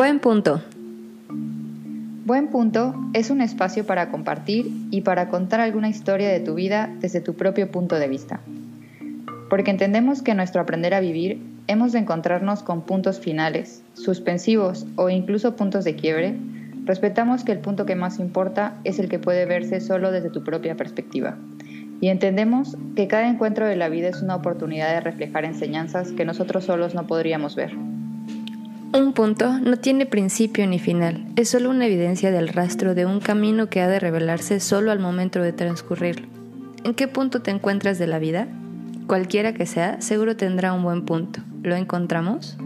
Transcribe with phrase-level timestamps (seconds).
[0.00, 0.62] Buen punto.
[2.24, 6.88] Buen punto es un espacio para compartir y para contar alguna historia de tu vida
[7.00, 8.40] desde tu propio punto de vista.
[9.50, 14.86] Porque entendemos que en nuestro aprender a vivir hemos de encontrarnos con puntos finales, suspensivos
[14.96, 16.34] o incluso puntos de quiebre,
[16.86, 20.42] respetamos que el punto que más importa es el que puede verse solo desde tu
[20.42, 21.36] propia perspectiva.
[22.00, 26.24] Y entendemos que cada encuentro de la vida es una oportunidad de reflejar enseñanzas que
[26.24, 27.89] nosotros solos no podríamos ver.
[28.92, 33.20] Un punto no tiene principio ni final, es solo una evidencia del rastro de un
[33.20, 36.26] camino que ha de revelarse solo al momento de transcurrirlo.
[36.82, 38.48] ¿En qué punto te encuentras de la vida?
[39.06, 41.40] Cualquiera que sea, seguro tendrá un buen punto.
[41.62, 42.58] ¿Lo encontramos?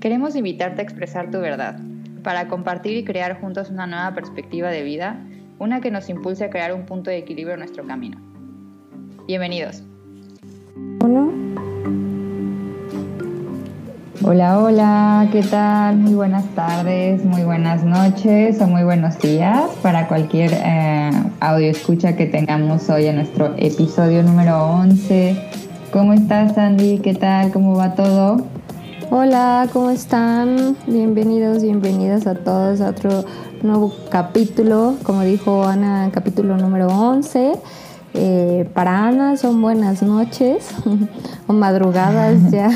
[0.00, 1.80] Queremos invitarte a expresar tu verdad,
[2.22, 5.18] para compartir y crear juntos una nueva perspectiva de vida,
[5.58, 8.20] una que nos impulse a crear un punto de equilibrio en nuestro camino.
[9.26, 9.82] Bienvenidos.
[11.00, 11.73] Uno.
[14.22, 15.96] Hola, hola, ¿qué tal?
[15.96, 22.14] Muy buenas tardes, muy buenas noches o muy buenos días para cualquier eh, audio escucha
[22.14, 25.36] que tengamos hoy en nuestro episodio número 11.
[25.92, 27.00] ¿Cómo estás, Andy?
[27.00, 27.50] ¿Qué tal?
[27.50, 28.46] ¿Cómo va todo?
[29.10, 30.76] Hola, ¿cómo están?
[30.86, 33.24] Bienvenidos, bienvenidas a todos a otro
[33.62, 37.54] nuevo capítulo, como dijo Ana, capítulo número 11.
[38.16, 40.68] Eh, para Ana son buenas noches
[41.48, 42.70] o madrugadas ya.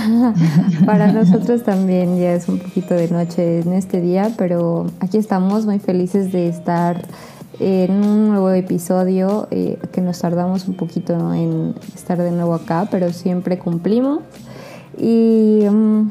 [0.86, 5.64] para nosotros también ya es un poquito de noche en este día, pero aquí estamos
[5.64, 7.06] muy felices de estar
[7.60, 12.88] en un nuevo episodio eh, que nos tardamos un poquito en estar de nuevo acá,
[12.90, 14.22] pero siempre cumplimos.
[14.96, 16.10] Y mm,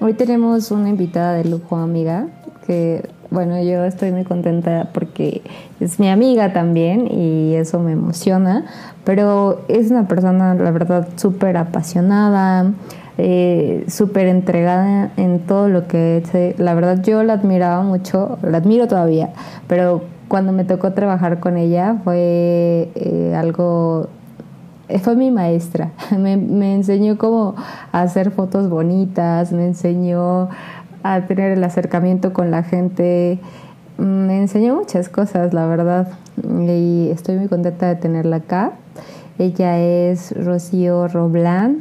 [0.00, 2.28] hoy tenemos una invitada de lujo, amiga,
[2.66, 5.42] que bueno, yo estoy muy contenta porque
[5.78, 8.64] es mi amiga también y eso me emociona,
[9.04, 12.72] pero es una persona, la verdad, súper apasionada,
[13.18, 16.56] eh, súper entregada en todo lo que hace.
[16.58, 19.30] La verdad, yo la admiraba mucho, la admiro todavía,
[19.68, 24.08] pero cuando me tocó trabajar con ella fue eh, algo
[24.98, 27.54] fue mi maestra, me, me, enseñó cómo
[27.92, 30.48] hacer fotos bonitas, me enseñó
[31.02, 33.38] a tener el acercamiento con la gente.
[33.98, 36.08] Me enseñó muchas cosas, la verdad,
[36.42, 38.72] y estoy muy contenta de tenerla acá.
[39.38, 41.78] Ella es Rocío Roblán,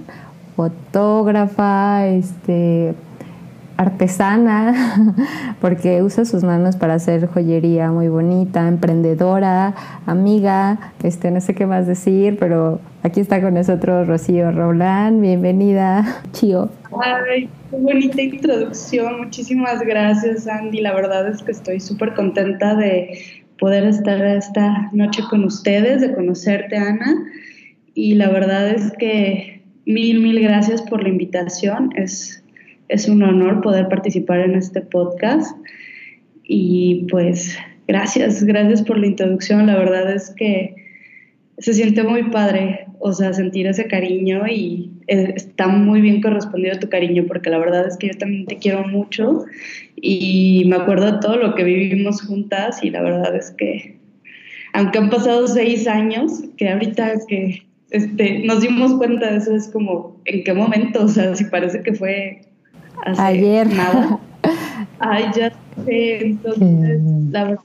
[0.55, 2.95] fotógrafa, este,
[3.79, 9.73] artesana, porque usa sus manos para hacer joyería muy bonita, emprendedora,
[10.05, 16.23] amiga, este, no sé qué más decir, pero aquí está con nosotros Rocío Roblán, bienvenida,
[16.33, 16.69] Chío.
[17.01, 23.17] Ay, qué bonita introducción, muchísimas gracias Andy, la verdad es que estoy súper contenta de
[23.59, 27.15] poder estar esta noche con ustedes, de conocerte Ana,
[27.93, 32.43] y la verdad es que mil, mil gracias por la invitación, es
[32.89, 35.55] es un honor poder participar en este podcast.
[36.43, 37.57] Y pues
[37.87, 39.67] gracias, gracias por la introducción.
[39.67, 40.75] La verdad es que
[41.59, 46.89] se siente muy padre, o sea, sentir ese cariño y está muy bien correspondido tu
[46.89, 49.45] cariño, porque la verdad es que yo también te quiero mucho
[49.95, 53.97] y me acuerdo de todo lo que vivimos juntas y la verdad es que,
[54.73, 59.67] aunque han pasado seis años, que ahorita que este, nos dimos cuenta de eso es
[59.67, 61.03] como, ¿en qué momento?
[61.03, 62.41] O sea, si parece que fue
[63.05, 63.67] Ayer.
[63.67, 64.19] Nada.
[64.99, 65.51] Ay, ya
[65.85, 66.25] sé.
[66.25, 67.01] Entonces,
[67.31, 67.63] la verdad,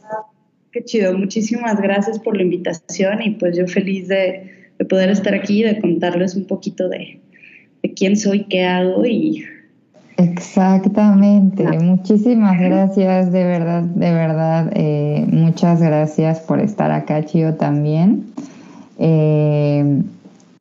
[0.72, 1.16] qué chido.
[1.16, 4.50] Muchísimas gracias por la invitación y pues yo feliz de,
[4.88, 7.20] poder estar aquí, de contarles un poquito de,
[7.96, 9.44] quién soy, qué hago y...
[10.16, 18.24] Exactamente, muchísimas gracias, de verdad, de verdad, eh, muchas gracias por estar acá, Chio, también.
[19.00, 20.02] Eh,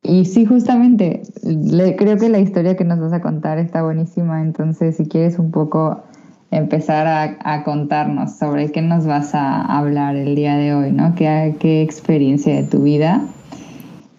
[0.03, 4.41] y sí, justamente, le, creo que la historia que nos vas a contar está buenísima,
[4.41, 6.03] entonces si quieres un poco
[6.51, 11.15] empezar a, contarnos sobre qué nos vas a hablar el día de hoy, ¿no?
[11.15, 13.21] ¿Qué, qué experiencia de tu vida?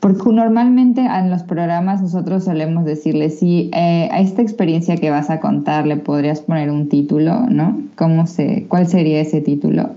[0.01, 5.31] Porque normalmente en los programas nosotros solemos decirle, si eh, a esta experiencia que vas
[5.31, 7.79] a contar le podrías poner un título, ¿no?
[7.97, 9.91] ¿Cómo se, ¿Cuál sería ese título?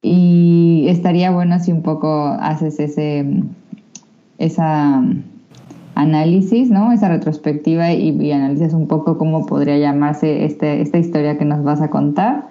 [0.00, 3.24] Y estaría bueno si un poco haces ese
[4.44, 5.24] esa mm,
[5.94, 6.92] análisis, ¿no?
[6.92, 11.62] Esa retrospectiva y, y, analizas un poco cómo podría llamarse este, esta historia que nos
[11.64, 12.48] vas a contar.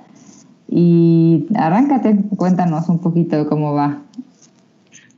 [0.69, 4.01] Y arráncate, cuéntanos un poquito cómo va.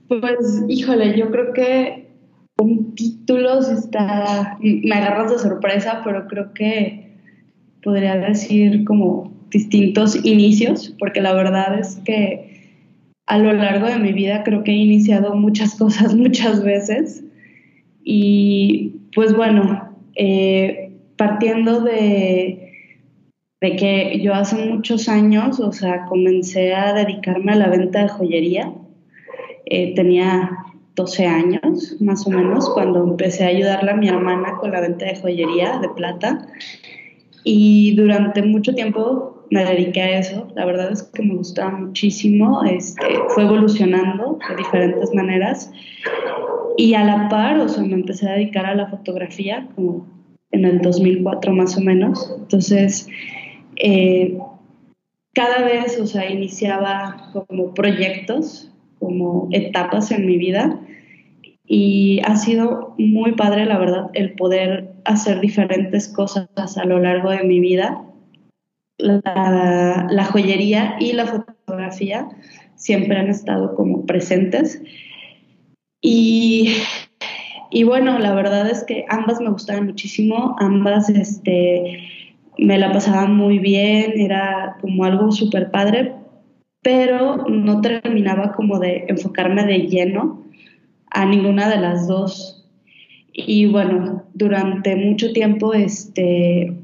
[0.08, 2.10] Pues, híjole, yo creo que
[2.58, 7.18] un título está, me agarras de sorpresa, pero creo que
[7.84, 12.53] podría decir como distintos inicios, porque la verdad es que
[13.26, 17.24] a lo largo de mi vida creo que he iniciado muchas cosas muchas veces
[18.04, 22.74] y pues bueno, eh, partiendo de,
[23.62, 28.10] de que yo hace muchos años, o sea, comencé a dedicarme a la venta de
[28.10, 28.74] joyería.
[29.66, 30.52] Eh, tenía
[30.96, 35.06] 12 años, más o menos, cuando empecé a ayudarle a mi hermana con la venta
[35.06, 36.48] de joyería de plata.
[37.44, 40.48] Y durante mucho tiempo me dediqué a eso.
[40.56, 42.64] La verdad es que me gustaba muchísimo.
[42.64, 45.72] Este, fue evolucionando de diferentes maneras.
[46.76, 50.08] Y a la par, o sea, me empecé a dedicar a la fotografía como
[50.52, 52.34] en el 2004 más o menos.
[52.36, 53.08] Entonces,
[53.76, 54.40] eh,
[55.34, 60.80] cada vez, o sea, iniciaba como proyectos, como etapas en mi vida
[61.66, 66.48] y ha sido muy padre, la verdad, el poder hacer diferentes cosas
[66.78, 68.04] a lo largo de mi vida.
[68.98, 72.30] La, joyería y la fotografía
[72.76, 74.82] siempre han estado como presentes.
[76.02, 76.76] Y,
[77.72, 82.00] y bueno, la verdad es que ambas me gustaban muchísimo, ambas este,
[82.58, 86.14] me la pasaba muy bien, era como algo súper padre,
[86.82, 90.44] pero no terminaba como de enfocarme de lleno
[91.10, 92.60] a ninguna de las dos.
[93.32, 96.78] Y bueno, durante mucho tiempo, este,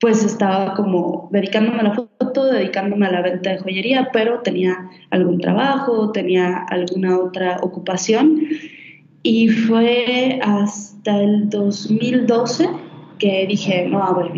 [0.00, 4.88] pues estaba como dedicándome a la foto, dedicándome a la venta de joyería, pero tenía
[5.10, 8.40] algún trabajo, tenía alguna otra ocupación.
[9.22, 12.68] Y fue hasta el 2012
[13.18, 14.30] que dije, no, a ver,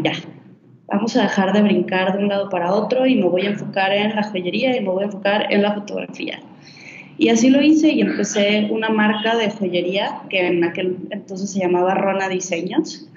[0.89, 3.93] vamos a dejar de brincar de un lado para otro y me voy a enfocar
[3.93, 6.41] en la joyería y me voy a enfocar en la fotografía.
[7.19, 11.61] Y así lo hice y empecé una marca de joyería que en aquel entonces se
[11.61, 13.09] llamaba Rona Diseños.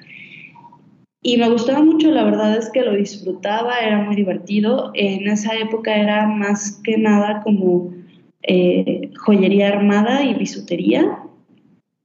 [1.28, 4.92] Y me gustaba mucho, la verdad es que lo disfrutaba, era muy divertido.
[4.94, 7.92] En esa época era más que nada como
[8.44, 11.18] eh, joyería armada y bisutería,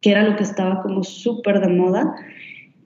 [0.00, 2.14] que era lo que estaba como súper de moda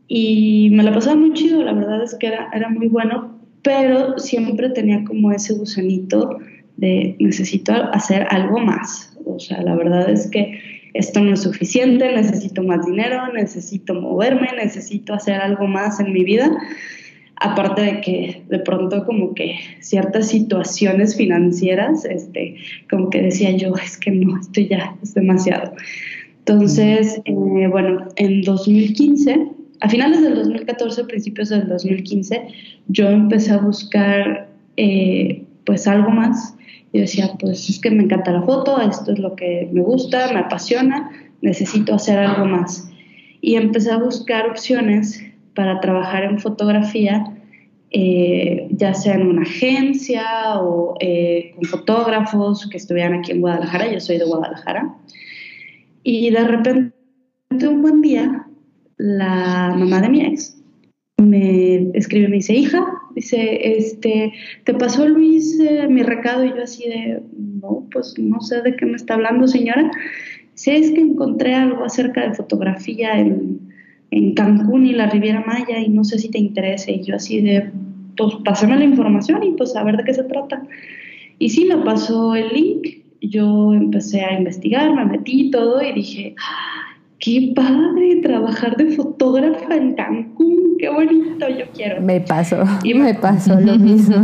[0.09, 4.19] y me la pasaba muy chido, la verdad es que era, era muy bueno, pero
[4.19, 6.41] siempre tenía como ese gusanito
[6.79, 9.17] de necesito hacer algo más.
[9.25, 10.59] O sea, la verdad es que
[10.95, 16.25] esto no es suficiente, necesito más dinero, necesito moverme, necesito hacer algo más en mi
[16.25, 16.51] vida.
[17.37, 22.57] Aparte de que de pronto como que ciertas situaciones financieras, este,
[22.89, 25.73] como que decía yo, es que no, esto ya es demasiado.
[26.39, 29.49] Entonces, eh, bueno, en 2015
[29.81, 32.47] a finales del 2014, principios del 2015,
[32.89, 36.55] yo empecé a buscar eh, pues algo más.
[36.95, 40.33] Y decía, pues es que me encanta la foto, esto es lo que me gusta,
[40.33, 41.11] me apasiona,
[41.41, 42.89] necesito hacer algo más.
[43.41, 45.21] Y empecé a buscar opciones
[45.57, 47.25] para trabajar en fotografía,
[47.91, 50.25] eh, ya sea en una agencia
[50.61, 54.95] o eh, con fotógrafos que estuvieran aquí en Guadalajara, yo soy de Guadalajara.
[56.05, 56.95] Y de repente,
[57.69, 58.47] un buen día,
[58.99, 60.64] la mamá de mi ex
[61.19, 62.85] me escribe, me dice, hija,
[63.15, 64.33] dice, este,
[64.65, 66.45] ¿te pasó Luis eh, mi recado?
[66.45, 67.23] Y yo así de,
[67.61, 69.91] no, pues no sé de qué me está hablando, señora.
[70.53, 73.61] Dice, es que encontré algo acerca de fotografía en,
[74.11, 76.93] en Cancún y la Riviera Maya y no sé si te interese.
[76.93, 77.71] Y yo así de,
[78.17, 80.63] pues pásame la información y pues a ver de qué se trata.
[81.39, 82.87] Y sí, me pasó el link,
[83.21, 86.35] yo empecé a investigar, me metí todo y dije,
[87.19, 92.01] qué padre trabajar de fotógrafa en Cancún, qué bonito, yo quiero.
[92.03, 94.17] Me pasó, y me pasó lo mismo.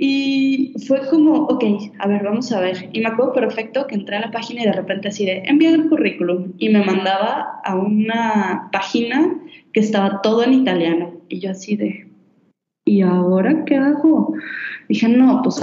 [0.00, 1.64] Y fue como, ok,
[1.98, 2.88] a ver, vamos a ver.
[2.92, 5.74] Y me acuerdo perfecto que entré a la página y de repente así de, enviar
[5.74, 6.52] el currículum.
[6.58, 9.34] Y me mandaba a una página
[9.72, 11.14] que estaba todo en italiano.
[11.28, 12.06] Y yo así de,
[12.84, 14.34] ¿y ahora qué hago?
[14.88, 15.60] Dije, no, pues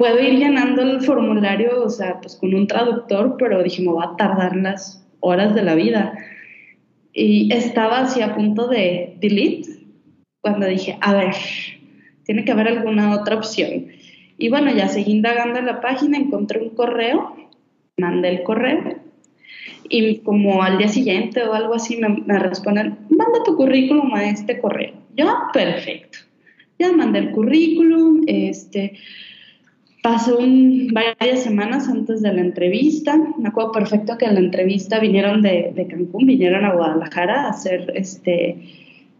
[0.00, 4.04] puedo ir llenando el formulario, o sea, pues con un traductor, pero dije, me va
[4.04, 6.14] a tardar las horas de la vida.
[7.12, 9.68] Y estaba así a punto de delete
[10.40, 11.34] cuando dije, a ver,
[12.24, 13.88] tiene que haber alguna otra opción.
[14.38, 17.36] Y bueno, ya seguí indagando en la página, encontré un correo,
[17.98, 18.96] mandé el correo
[19.90, 24.30] y como al día siguiente o algo así me, me responden, manda tu currículum a
[24.30, 24.94] este correo.
[25.14, 26.20] Ya, perfecto.
[26.78, 28.94] Ya mandé el currículum, este,
[30.02, 30.38] Pasó
[30.92, 33.18] varias semanas antes de la entrevista.
[33.38, 37.50] Me acuerdo perfecto que en la entrevista vinieron de, de, Cancún, vinieron a Guadalajara a
[37.50, 38.56] hacer este,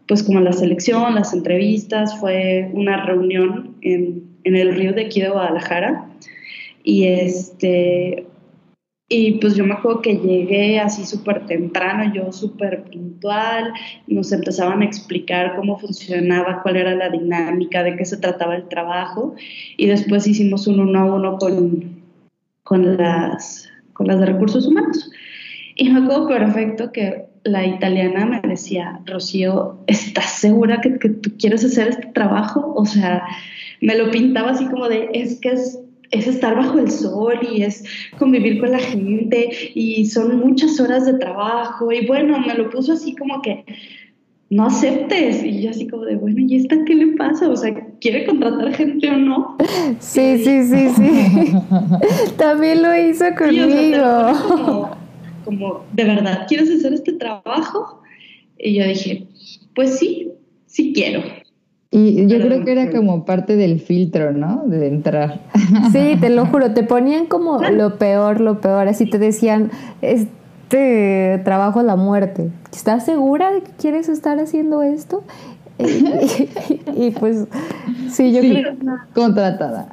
[0.07, 2.19] pues como la selección, las entrevistas.
[2.19, 6.07] Fue una reunión en, en el río de aquí de Guadalajara.
[6.83, 8.25] Y este,
[9.13, 13.73] y pues yo me acuerdo que llegué así súper temprano, yo súper puntual,
[14.07, 18.69] nos empezaban a explicar cómo funcionaba, cuál era la dinámica, de qué se trataba el
[18.69, 19.35] trabajo,
[19.75, 22.01] y después hicimos un uno a uno con,
[22.63, 25.11] con, las, con las de recursos humanos.
[25.75, 31.31] Y me acuerdo perfecto que la italiana me decía, Rocío, ¿estás segura que, que, tú
[31.37, 32.73] quieres hacer este trabajo?
[32.77, 33.25] O sea,
[33.81, 37.63] me lo pintaba así como de, es que es, es estar bajo el sol y
[37.63, 37.83] es
[38.17, 42.93] convivir con la gente y son muchas horas de trabajo y bueno, me lo puso
[42.93, 43.65] así como que
[44.51, 45.43] no aceptes.
[45.43, 47.49] Y yo así como de, bueno, ¿y esta qué le pasa?
[47.49, 49.57] O sea, ¿quiere contratar gente o no?
[49.99, 51.53] Sí, sí, sí, sí.
[52.37, 54.91] También lo hizo conmigo.
[55.45, 58.01] como, ¿de verdad quieres hacer este trabajo?
[58.59, 59.25] Y yo dije,
[59.73, 60.31] pues sí,
[60.67, 61.23] sí quiero.
[61.93, 64.63] Y yo creo que era como parte del filtro, ¿no?
[64.65, 65.41] De entrar.
[65.91, 69.71] Sí, te lo juro, te ponían como lo peor, lo peor, así te decían,
[70.01, 72.49] este trabajo a la muerte.
[72.71, 75.23] ¿Estás segura de que quieres estar haciendo esto?
[76.95, 77.47] y, pues,
[78.09, 78.75] sí, yo creo.
[79.13, 79.89] Contratada.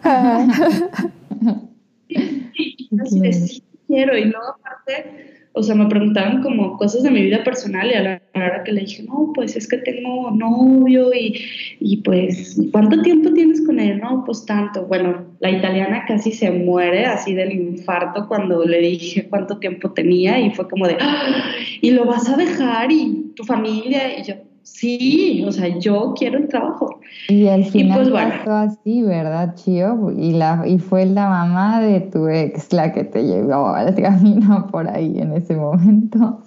[2.09, 7.43] sí, sí, quiero, y luego aparte o sea, me preguntaban como cosas de mi vida
[7.43, 11.45] personal y a la hora que le dije, no, pues es que tengo novio y,
[11.81, 13.99] y pues, ¿cuánto tiempo tienes con él?
[13.99, 14.87] No, pues tanto.
[14.87, 20.41] Bueno, la italiana casi se muere así del infarto cuando le dije cuánto tiempo tenía
[20.41, 21.50] y fue como de, ¡Ah!
[21.81, 24.35] y lo vas a dejar y tu familia y yo,
[24.73, 27.01] Sí, o sea, yo quiero el trabajo.
[27.29, 30.13] Y al final pues, pasó así, ¿verdad, Chio?
[30.17, 34.69] Y, la, y fue la mamá de tu ex la que te llevó al camino
[34.71, 36.43] por ahí en ese momento.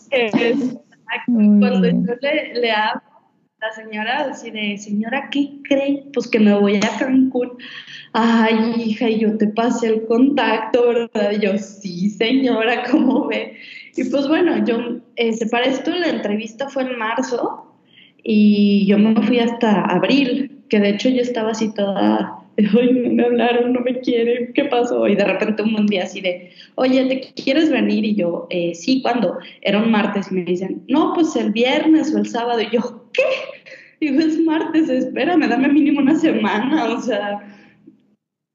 [1.27, 3.01] Cuando yo le, le hablo,
[3.59, 6.05] la señora así de, señora, ¿qué cree?
[6.13, 7.51] Pues que me voy a Cancún.
[8.13, 11.31] Ay, hija, y yo te pasé el contacto, ¿verdad?
[11.31, 13.57] Y yo, sí, señora, ¿cómo ve?
[13.95, 14.77] Y pues bueno, yo,
[15.15, 17.70] este, para esto la entrevista fue en marzo,
[18.23, 23.13] y yo me fui hasta abril, que de hecho yo estaba así toda, ay, no
[23.13, 25.07] me hablaron, no me quieren, ¿qué pasó?
[25.07, 28.05] Y de repente un día así de, oye, ¿te quieres venir?
[28.05, 29.39] Y yo, eh, sí, ¿cuándo?
[29.61, 32.61] Era un martes y me dicen, no, pues el viernes o el sábado.
[32.61, 33.23] Y yo, ¿qué?
[33.99, 37.39] Digo, es martes, espérame, dame mínimo una semana, o sea,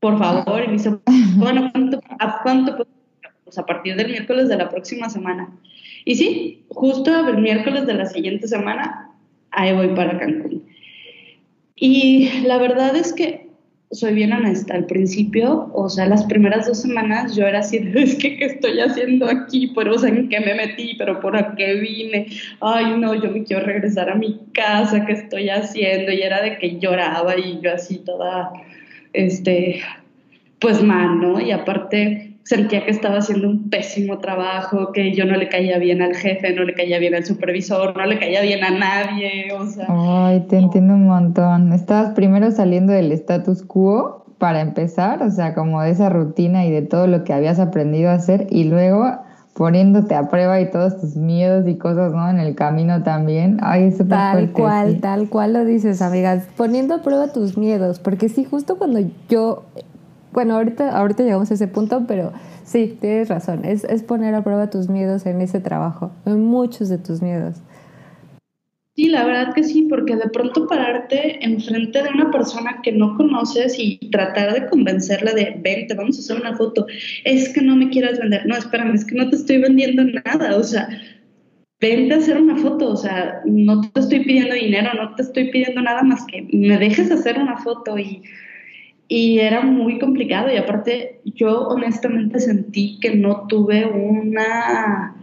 [0.01, 0.63] por favor.
[0.65, 0.91] Y me dice,
[1.37, 1.71] bueno,
[2.19, 2.87] ¿a cuánto?
[3.45, 5.57] Pues a partir del miércoles de la próxima semana.
[6.05, 9.06] Y sí, justo el miércoles de la siguiente semana
[9.57, 10.65] ahí voy para Cancún.
[11.75, 13.47] Y la verdad es que
[13.91, 18.17] soy bien honesta, al principio, o sea, las primeras dos semanas yo era así, es
[18.17, 19.73] que ¿qué estoy haciendo aquí?
[19.75, 20.95] Pero, o ¿en qué me metí?
[20.99, 22.27] ¿Pero por qué vine?
[22.61, 26.13] Ay, no, yo me quiero regresar a mi casa, ¿qué estoy haciendo?
[26.13, 28.51] Y era de que lloraba y yo así toda,
[29.13, 29.81] este,
[30.59, 31.41] pues mal, ¿no?
[31.41, 36.01] Y aparte sentía que estaba haciendo un pésimo trabajo, que yo no le caía bien
[36.01, 39.67] al jefe, no le caía bien al supervisor, no le caía bien a nadie, o
[39.67, 39.87] sea.
[39.89, 41.73] Ay, te entiendo un montón.
[41.73, 46.71] Estabas primero saliendo del status quo para empezar, o sea, como de esa rutina y
[46.71, 49.11] de todo lo que habías aprendido a hacer y luego
[49.55, 52.31] poniéndote a prueba y todos tus miedos y cosas, ¿no?
[52.31, 53.59] En el camino también.
[53.63, 56.47] Ay, eso Tal cual, tal cual lo dices, amigas.
[56.57, 59.65] Poniendo a prueba tus miedos, porque sí, justo cuando yo
[60.37, 62.31] bueno, ahorita, ahorita llegamos a ese punto, pero
[62.63, 63.65] sí, tienes razón.
[63.65, 67.57] Es, es poner a prueba tus miedos en ese trabajo, en muchos de tus miedos.
[68.95, 73.17] Sí, la verdad que sí, porque de pronto pararte enfrente de una persona que no
[73.17, 76.87] conoces y tratar de convencerla de, vente, vamos a hacer una foto,
[77.25, 80.55] es que no me quieras vender, no, espérame, es que no te estoy vendiendo nada,
[80.55, 80.87] o sea,
[81.81, 85.51] vente a hacer una foto, o sea, no te estoy pidiendo dinero, no te estoy
[85.51, 88.23] pidiendo nada más que me dejes hacer una foto y
[89.09, 95.17] y era muy complicado y aparte yo honestamente sentí que no tuve una,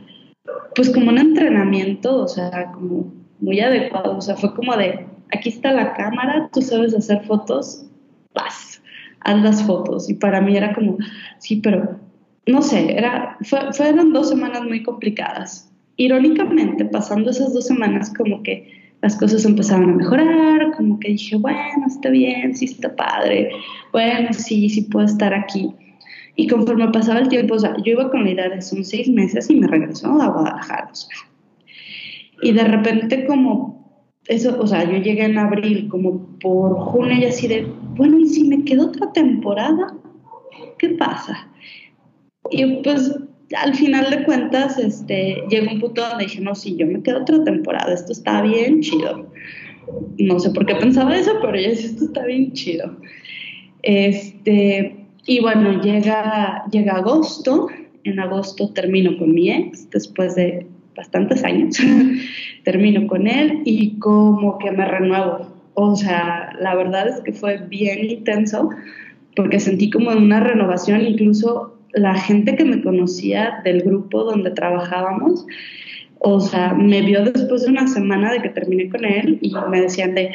[0.75, 5.50] pues como un entrenamiento, o sea, como muy adecuado, o sea, fue como de, aquí
[5.50, 7.86] está la cámara, tú sabes hacer fotos,
[8.34, 8.82] vas,
[9.22, 10.98] haz las fotos y para mí era como,
[11.40, 12.00] sí, pero
[12.46, 13.38] no sé, era,
[13.74, 15.70] fueron dos semanas muy complicadas.
[15.96, 21.36] Irónicamente, pasando esas dos semanas como que las cosas empezaron a mejorar, como que dije,
[21.36, 23.51] bueno, está bien, sí está padre,
[23.91, 25.69] bueno, sí, sí puedo estar aquí.
[26.38, 29.10] Y conforme pasaba el tiempo, o sea, yo iba con la idea de son seis
[29.10, 30.89] meses y me regresó a Guadalajara.
[32.41, 37.25] Y de repente como eso, o sea, yo llegué en abril, como por junio y
[37.25, 37.67] así de,
[37.98, 39.93] bueno, ¿y si me quedo otra temporada?
[40.79, 41.50] ¿Qué pasa?
[42.51, 43.13] Y pues
[43.56, 47.22] al final de cuentas, este, llegó un punto donde dije, no, sí, yo me quedo
[47.22, 49.28] otra temporada, esto está bien chido.
[50.18, 52.96] No sé por qué pensaba eso, pero ya dije, esto está bien chido.
[53.84, 54.96] Este,
[55.26, 57.68] y bueno, llega, llega agosto,
[58.04, 61.78] en agosto termino con mi ex, después de bastantes años,
[62.64, 65.48] termino con él y como que me renuevo.
[65.76, 68.70] O sea, la verdad es que fue bien intenso
[69.36, 75.46] porque sentí como una renovación, incluso la gente que me conocía del grupo donde trabajábamos,
[76.20, 79.82] o sea, me vio después de una semana de que terminé con él y me
[79.82, 80.32] decían de,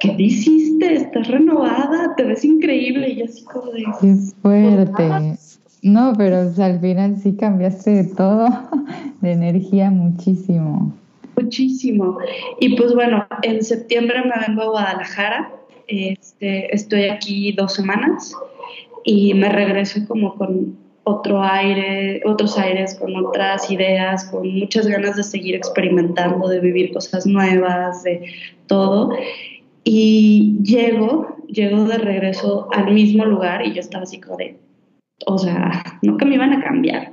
[0.00, 0.94] ¿qué hiciste?
[0.94, 3.10] Estás renovada, te ves increíble.
[3.10, 3.84] Y así como de...
[4.00, 5.36] Qué fuerte.
[5.82, 8.48] No, pero al final sí cambiaste de todo,
[9.20, 10.94] de energía muchísimo.
[11.36, 12.18] Muchísimo.
[12.60, 15.52] Y pues bueno, en septiembre me vengo a Guadalajara.
[15.86, 18.34] Este, estoy aquí dos semanas
[19.04, 25.16] y me regreso como con otro aire, otros aires, con otras ideas, con muchas ganas
[25.16, 28.32] de seguir experimentando, de vivir cosas nuevas, de
[28.66, 29.10] todo.
[29.84, 34.56] Y llego, llego de regreso al mismo lugar y yo estaba así como de,
[35.26, 37.12] o sea, que me iban a cambiar.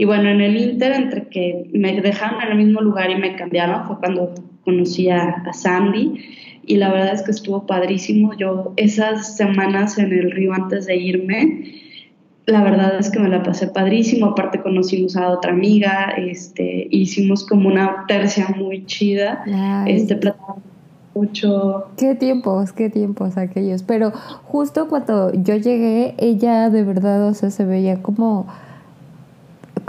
[0.00, 3.34] Y bueno, en el Inter, entre que me dejaron en el mismo lugar y me
[3.34, 4.32] cambiaron, fue cuando
[4.64, 6.20] conocí a, a Sandy.
[6.64, 8.32] Y la verdad es que estuvo padrísimo.
[8.34, 11.64] Yo esas semanas en el río antes de irme,
[12.46, 17.44] la verdad es que me la pasé padrísimo, aparte conocimos a otra amiga, este, hicimos
[17.44, 19.42] como una tercia muy chida,
[19.88, 20.16] este,
[21.12, 21.88] mucho.
[21.96, 24.12] Qué tiempos, qué tiempos aquellos, pero
[24.44, 28.46] justo cuando yo llegué, ella de verdad, o sea, se veía como,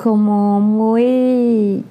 [0.01, 1.83] como muy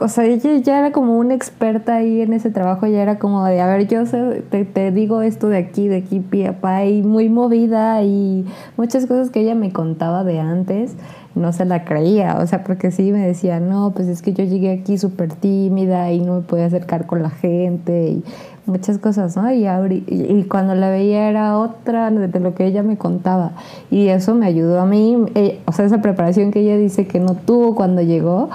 [0.00, 3.44] o sea, ella ya era como una experta ahí en ese trabajo, ya era como
[3.44, 4.04] de, a ver, yo
[4.50, 6.52] te, te, digo esto de aquí, de aquí, pie,
[6.88, 8.44] y muy movida y
[8.76, 10.96] muchas cosas que ella me contaba de antes,
[11.34, 14.44] no se la creía, o sea, porque sí me decía, no, pues es que yo
[14.44, 18.24] llegué aquí súper tímida y no me podía acercar con la gente y
[18.66, 19.52] muchas cosas, ¿no?
[19.52, 19.66] Y,
[20.08, 23.52] y cuando la veía era otra de lo que ella me contaba
[23.90, 27.20] y eso me ayudó a mí, eh, o sea, esa preparación que ella dice que
[27.20, 28.50] no tuvo cuando llegó,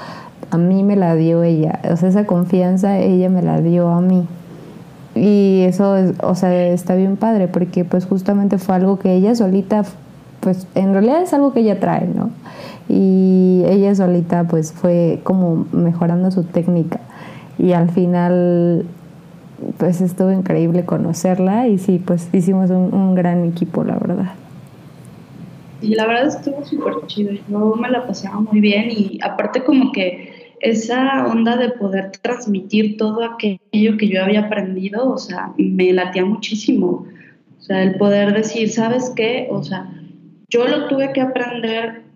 [0.51, 4.01] a mí me la dio ella, o sea, esa confianza ella me la dio a
[4.01, 4.25] mí.
[5.15, 9.83] Y eso, o sea, está bien padre, porque pues justamente fue algo que ella solita,
[10.39, 12.31] pues en realidad es algo que ella trae, ¿no?
[12.87, 16.99] Y ella solita pues fue como mejorando su técnica.
[17.57, 18.85] Y al final,
[19.77, 24.33] pues estuvo increíble conocerla y sí, pues hicimos un, un gran equipo, la verdad.
[25.81, 29.91] Y la verdad estuvo súper chido, yo me la pasaba muy bien y aparte como
[29.91, 35.93] que esa onda de poder transmitir todo aquello que yo había aprendido, o sea, me
[35.93, 37.05] latía muchísimo.
[37.57, 39.47] O sea, el poder decir, ¿sabes qué?
[39.51, 39.89] O sea,
[40.49, 42.09] yo lo tuve que aprender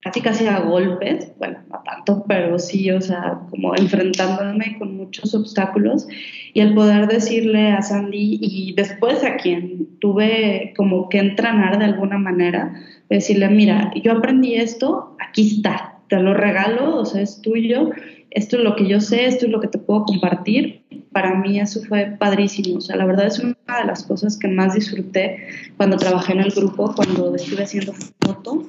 [0.00, 5.34] casi casi a golpes, bueno, no tanto, pero sí, o sea, como enfrentándome con muchos
[5.34, 6.06] obstáculos
[6.54, 11.86] y el poder decirle a Sandy y después a quien tuve como que entrenar de
[11.86, 12.74] alguna manera,
[13.08, 17.90] decirle, mira, yo aprendí esto, aquí está, te lo regalo, o sea, es tuyo,
[18.30, 20.82] esto es lo que yo sé, esto es lo que te puedo compartir.
[21.12, 24.48] Para mí eso fue padrísimo, o sea, la verdad es una de las cosas que
[24.48, 25.38] más disfruté
[25.76, 28.68] cuando trabajé en el grupo, cuando estuve haciendo foto,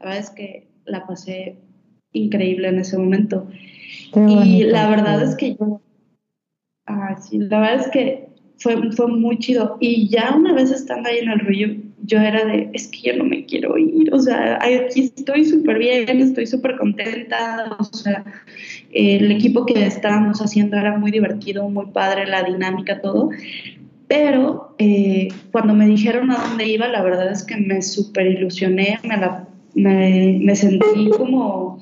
[0.00, 1.56] la verdad es que la pasé
[2.12, 3.48] increíble en ese momento.
[4.14, 5.80] y la verdad es que yo,
[6.86, 9.76] ah, sí, la verdad es que fue, fue muy chido.
[9.80, 11.68] Y ya una vez estando ahí en el río,
[12.04, 15.78] yo era de, es que yo no me quiero ir, o sea, aquí estoy súper
[15.78, 18.24] bien, estoy súper contenta, o sea,
[18.92, 23.30] el equipo que estábamos haciendo era muy divertido, muy padre, la dinámica, todo,
[24.06, 28.98] pero eh, cuando me dijeron a dónde iba, la verdad es que me súper ilusioné,
[29.74, 31.78] me, me, sentí como,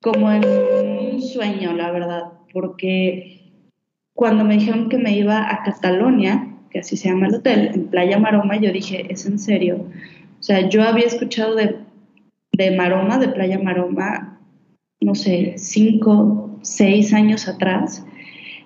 [0.00, 3.52] como en un sueño, la verdad, porque
[4.14, 7.88] cuando me dijeron que me iba a Catalonia, que así se llama el hotel, en
[7.88, 9.86] Playa Maroma, yo dije, ¿es en serio?
[10.38, 11.76] O sea, yo había escuchado de,
[12.52, 14.38] de Maroma, de Playa Maroma,
[15.00, 18.04] no sé, cinco, seis años atrás.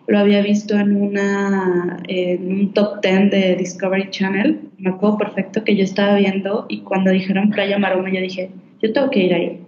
[0.09, 4.61] Lo había visto en, una, en un top ten de Discovery Channel.
[4.79, 8.51] Me acuerdo perfecto que yo estaba viendo y cuando dijeron Playa Maroma, yo dije,
[8.83, 9.61] yo tengo que ir ahí.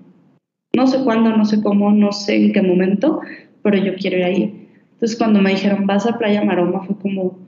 [0.74, 3.20] No sé cuándo, no sé cómo, no sé en qué momento,
[3.62, 4.68] pero yo quiero ir ahí.
[4.94, 7.38] Entonces cuando me dijeron, vas a Playa Maroma, fue como,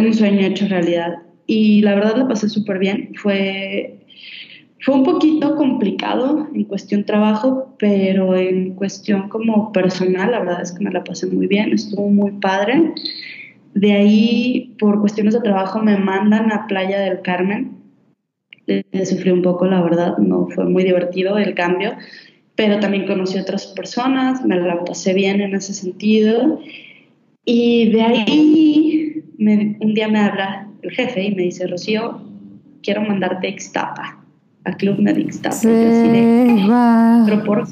[0.00, 1.18] un sueño hecho realidad.
[1.46, 3.12] Y la verdad la pasé súper bien.
[3.16, 3.98] Fue,
[4.80, 10.72] fue un poquito complicado en cuestión trabajo, pero en cuestión como personal, la verdad es
[10.72, 12.92] que me la pasé muy bien, estuvo muy padre.
[13.74, 17.72] De ahí, por cuestiones de trabajo, me mandan a Playa del Carmen.
[19.04, 21.92] Sufrí un poco, la verdad, no fue muy divertido el cambio,
[22.54, 26.60] pero también conocí a otras personas, me la pasé bien en ese sentido.
[27.44, 28.93] Y de ahí
[29.38, 32.20] un día me habla el jefe y me dice, Rocío,
[32.82, 34.18] quiero mandarte a Ixtapa,
[34.64, 35.56] al Club Med Ixtapa.
[35.62, 37.66] Pero por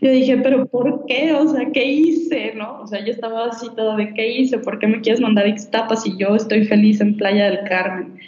[0.00, 1.32] Yo dije, pero ¿por qué?
[1.32, 2.54] O sea, ¿qué hice?
[2.56, 2.80] ¿No?
[2.82, 4.58] O sea, yo estaba así todo de ¿qué hice?
[4.58, 8.18] ¿Por qué me quieres mandar a Ixtapa si yo estoy feliz en Playa del Carmen?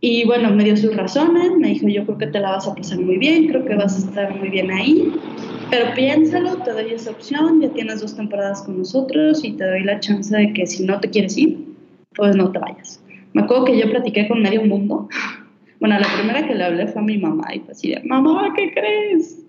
[0.00, 2.74] Y bueno, me dio sus razones, me dijo, yo creo que te la vas a
[2.74, 5.10] pasar muy bien, creo que vas a estar muy bien ahí,
[5.70, 9.82] pero piénsalo, te doy esa opción, ya tienes dos temporadas con nosotros y te doy
[9.84, 11.58] la chance de que si no te quieres ir,
[12.14, 13.02] pues no te vayas.
[13.32, 15.08] Me acuerdo que yo platiqué con medio mundo.
[15.78, 18.50] Bueno, la primera que le hablé fue a mi mamá y fue así de, mamá,
[18.56, 19.44] ¿qué crees?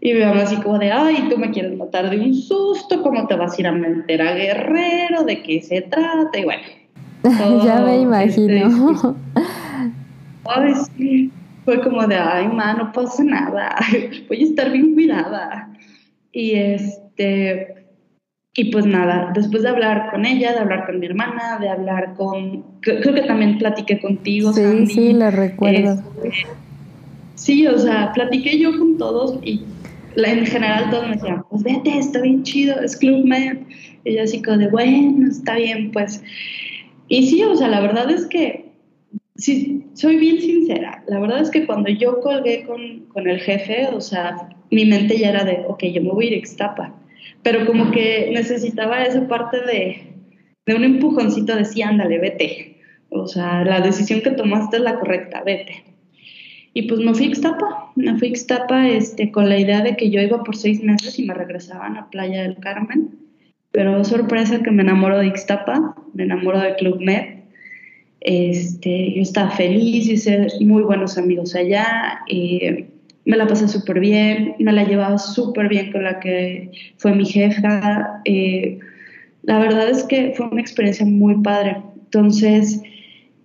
[0.00, 3.24] Y mi mamá así como de, ay, tú me quieres matar de un susto, ¿cómo
[3.28, 5.22] te vas a ir a meter a Guerrero?
[5.22, 6.36] ¿De qué se trata?
[6.36, 6.62] Y bueno.
[7.64, 8.66] ya me imagino.
[8.66, 9.08] Este,
[10.44, 11.30] ay, sí.
[11.64, 13.76] Fue como de, ay, ma, no pasa nada,
[14.28, 15.70] voy a estar bien cuidada.
[16.32, 17.74] Y este,
[18.56, 22.14] y pues nada, después de hablar con ella, de hablar con mi hermana, de hablar
[22.14, 24.52] con, creo, que también platiqué contigo.
[24.52, 26.02] Sí, sí, lo recuerdo.
[26.22, 26.46] Este,
[27.34, 29.64] sí, o sea, platiqué yo con todos y
[30.16, 33.58] en general todos me decían, pues vete, está bien chido, es Club Med.
[34.04, 36.22] Y yo así como de, bueno, está bien, pues.
[37.08, 38.63] Y sí, o sea, la verdad es que,
[39.36, 43.88] sí, soy bien sincera, la verdad es que cuando yo colgué con, con el jefe,
[43.92, 46.94] o sea, mi mente ya era de, ok, yo me voy a ir a Ixtapa
[47.44, 50.02] pero como que necesitaba esa parte de,
[50.66, 52.80] de un empujoncito de sí, ándale, vete.
[53.10, 55.84] O sea, la decisión que tomaste es la correcta, vete.
[56.72, 59.94] Y pues me fui a Ixtapa, me fui a Ixtapa este, con la idea de
[59.94, 63.10] que yo iba por seis meses y me regresaban a Playa del Carmen.
[63.70, 67.33] Pero sorpresa que me enamoro de Ixtapa, me enamoro de Club Med.
[68.24, 72.20] Este, yo estaba feliz, hice muy buenos amigos allá.
[72.26, 72.86] Y
[73.26, 77.26] me la pasé súper bien, me la llevaba súper bien con la que fue mi
[77.26, 78.22] jefa.
[78.24, 78.78] Eh,
[79.42, 81.76] la verdad es que fue una experiencia muy padre.
[82.04, 82.82] Entonces,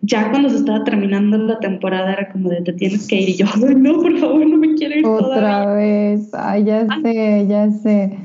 [0.01, 3.35] ya cuando se estaba terminando la temporada era como de te tienes que ir y
[3.35, 8.17] yo, no, por favor, no me quiero ir Otra vez, ay, ya sé, ya sé.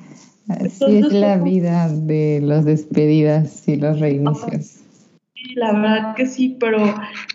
[0.47, 4.84] Así es la vida de las despedidas y los reinicios.
[5.55, 6.95] La verdad que sí, pero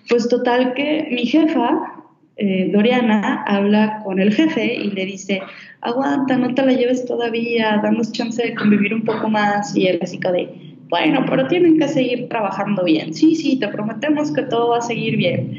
[0.10, 2.00] pues total que mi jefa
[2.41, 5.41] eh, Doriana habla con el jefe y le dice,
[5.82, 9.76] aguanta, no te la lleves todavía, danos chance de convivir un poco más.
[9.76, 13.13] Y él así de, bueno, pero tienen que seguir trabajando bien.
[13.13, 15.52] Sí, sí, te prometemos que todo va a seguir bien.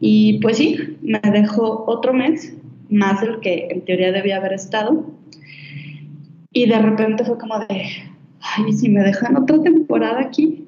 [0.00, 2.54] Y pues sí, me dejó otro mes,
[2.90, 5.06] más del que en teoría debía haber estado.
[6.52, 7.86] Y de repente fue como de,
[8.40, 10.64] ay, si me dejan otra temporada aquí.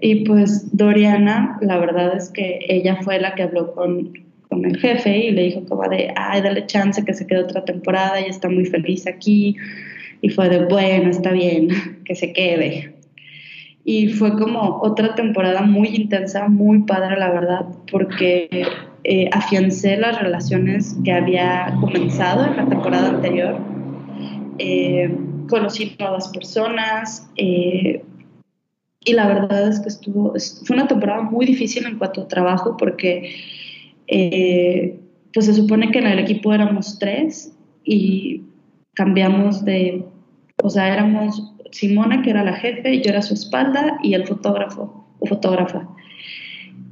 [0.00, 4.12] Y pues Doriana, la verdad es que ella fue la que habló con,
[4.48, 7.64] con el jefe y le dijo como de, ay, dale chance que se quede otra
[7.64, 9.56] temporada y está muy feliz aquí.
[10.20, 11.68] Y fue de, bueno, está bien,
[12.04, 12.94] que se quede.
[13.84, 18.48] Y fue como otra temporada muy intensa, muy padre, la verdad, porque
[19.04, 23.58] eh, afiancé las relaciones que había comenzado en la temporada anterior.
[24.58, 25.12] Eh,
[25.48, 27.28] conocí nuevas personas.
[27.36, 28.04] Eh,
[29.04, 30.34] y la verdad es que estuvo,
[30.64, 33.34] fue una temporada muy difícil en cuanto a trabajo porque
[34.06, 34.98] eh,
[35.32, 38.42] pues se supone que en el equipo éramos tres y
[38.94, 40.04] cambiamos de,
[40.62, 45.06] o sea, éramos Simona, que era la jefe, yo era su espalda y el fotógrafo
[45.18, 45.88] o fotógrafa.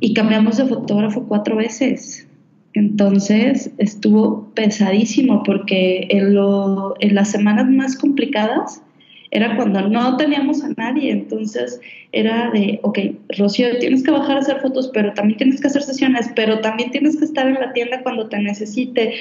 [0.00, 2.26] Y cambiamos de fotógrafo cuatro veces.
[2.72, 8.82] Entonces estuvo pesadísimo porque en, lo, en las semanas más complicadas
[9.30, 11.80] era cuando no teníamos a nadie, entonces
[12.12, 12.98] era de, ok,
[13.38, 16.90] Rocío, tienes que bajar a hacer fotos, pero también tienes que hacer sesiones, pero también
[16.90, 19.14] tienes que estar en la tienda cuando te necesite.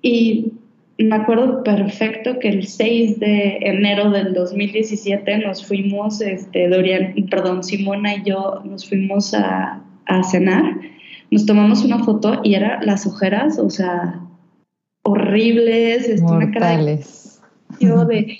[0.00, 0.52] Y
[0.98, 7.64] me acuerdo perfecto que el 6 de enero del 2017 nos fuimos, este, Dorian, perdón,
[7.64, 10.76] Simona y yo nos fuimos a, a cenar,
[11.32, 14.20] nos tomamos una foto y era las ojeras, o sea,
[15.02, 17.40] horribles, este, Mortales.
[17.80, 18.38] Yo de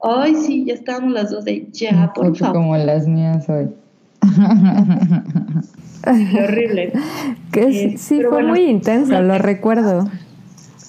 [0.00, 2.56] Ay, sí, ya estábamos las dos de ya, por favor.
[2.56, 3.68] Como las mías hoy.
[6.06, 6.92] horrible.
[7.52, 10.08] Que sí, fue muy intenso, lo recuerdo.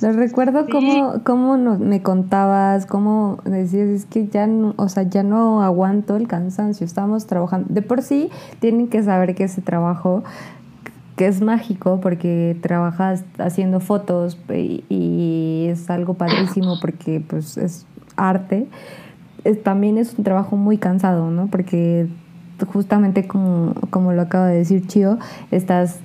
[0.02, 5.24] Lo recuerdo cómo, cómo me contabas, cómo decías, es que ya no, o sea, ya
[5.24, 7.68] no aguanto el cansancio, estamos trabajando.
[7.74, 10.24] De por sí tienen que saber que ese trabajo
[11.18, 17.86] que es mágico porque trabajas haciendo fotos y, y es algo padrísimo porque pues es
[18.28, 18.68] arte,
[19.64, 21.48] también es un trabajo muy cansado, ¿no?
[21.48, 22.08] Porque
[22.68, 23.74] justamente como,
[24.14, 25.18] lo acaba de decir Chio,
[25.52, 26.00] estás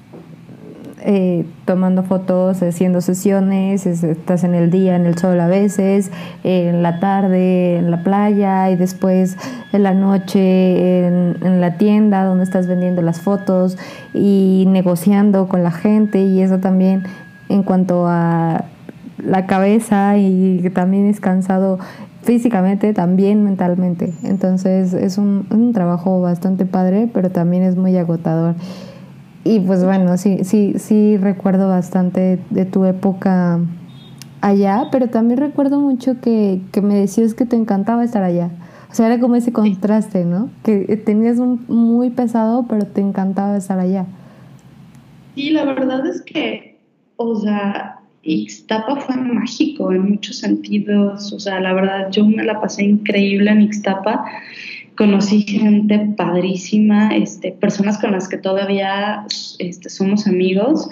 [1.01, 6.11] eh, tomando fotos, haciendo sesiones, estás en el día, en el sol a veces,
[6.45, 9.37] en la tarde, en la playa y después
[9.73, 13.77] en la noche en, la tienda donde estás vendiendo las fotos
[14.15, 17.03] y negociando con la gente y eso también
[17.49, 18.65] en cuanto a
[19.19, 21.79] la cabeza y también es cansado
[22.23, 24.13] físicamente, también mentalmente.
[24.23, 28.55] Entonces es un, un, trabajo bastante padre, pero también es muy agotador.
[29.45, 33.61] y pues bueno, sí, sí, sí recuerdo bastante de tu época
[34.41, 38.51] allá, pero también recuerdo mucho que, que me decías que te encantaba estar allá.
[38.91, 40.51] O sea, era como ese contraste, ¿no?
[40.63, 44.07] Que tenías un muy pesado, pero te encantaba estar allá.
[45.35, 46.79] Sí, la verdad es que,
[47.17, 51.33] o sea, Ixtapa fue mágico en muchos sentidos.
[51.33, 54.25] O sea, la verdad, yo me la pasé increíble en Ixtapa.
[54.97, 59.27] Conocí gente padrísima, este, personas con las que todavía
[59.59, 60.89] este, somos amigos.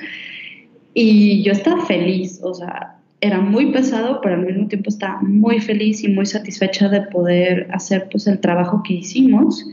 [0.95, 5.61] Y yo estaba feliz, o sea, era muy pesado, pero al mismo tiempo estaba muy
[5.61, 9.65] feliz y muy satisfecha de poder hacer pues el trabajo que hicimos.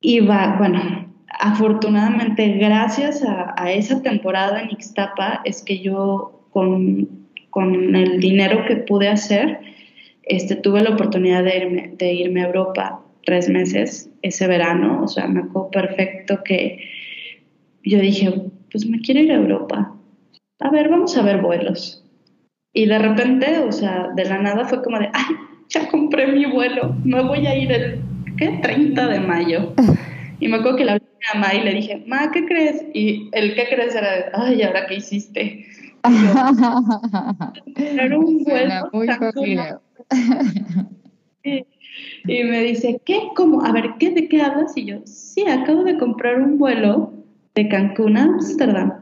[0.00, 7.08] Y va, bueno, afortunadamente gracias a, esa temporada en Ixtapa es que yo con,
[7.50, 9.60] con, el dinero que pude hacer,
[10.24, 15.08] este, tuve la oportunidad de irme, de irme a Europa tres meses ese verano, o
[15.08, 16.80] sea, me acuerdo perfecto que
[17.84, 18.32] yo dije,
[18.70, 19.94] pues me quiero ir a Europa
[20.62, 22.04] a ver, vamos a ver vuelos.
[22.72, 25.36] Y de repente, o sea, de la nada fue como de, ay,
[25.68, 28.00] ya compré mi vuelo, me voy a ir el,
[28.38, 28.60] ¿qué?
[28.62, 29.74] 30 de mayo.
[30.42, 32.84] Y me acuerdo que la hablé a Ma y le dije, Ma, ¿qué crees?
[32.92, 33.94] Y el ¿qué crees?
[33.94, 35.64] era de, ay, ¿ahora qué hiciste?
[37.76, 38.90] era un vuelo.
[38.92, 39.08] Muy
[41.44, 41.64] y,
[42.26, 43.28] y me dice, ¿qué?
[43.36, 43.64] ¿Cómo?
[43.64, 44.76] A ver, ¿qué, ¿de qué hablas?
[44.76, 47.12] Y yo, sí, acabo de comprar un vuelo
[47.54, 48.94] de Cancún a Amsterdam.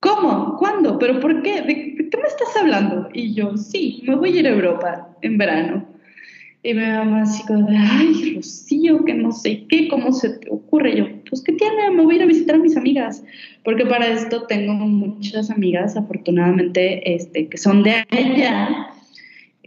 [0.00, 0.56] ¿Cómo?
[0.58, 0.98] ¿Cuándo?
[0.98, 1.62] ¿Pero por qué?
[1.62, 3.08] ¿De qué me estás hablando?
[3.14, 5.93] Y yo, sí, me voy a ir a Europa en verano.
[6.66, 10.48] Y mi mamá así como de, ay, Rocío, que no sé qué, ¿cómo se te
[10.50, 10.96] ocurre?
[10.96, 11.90] yo, pues, ¿qué tiene?
[11.90, 13.22] Me voy a ir a visitar a mis amigas.
[13.64, 18.88] Porque para esto tengo muchas amigas, afortunadamente, este, que son de allá,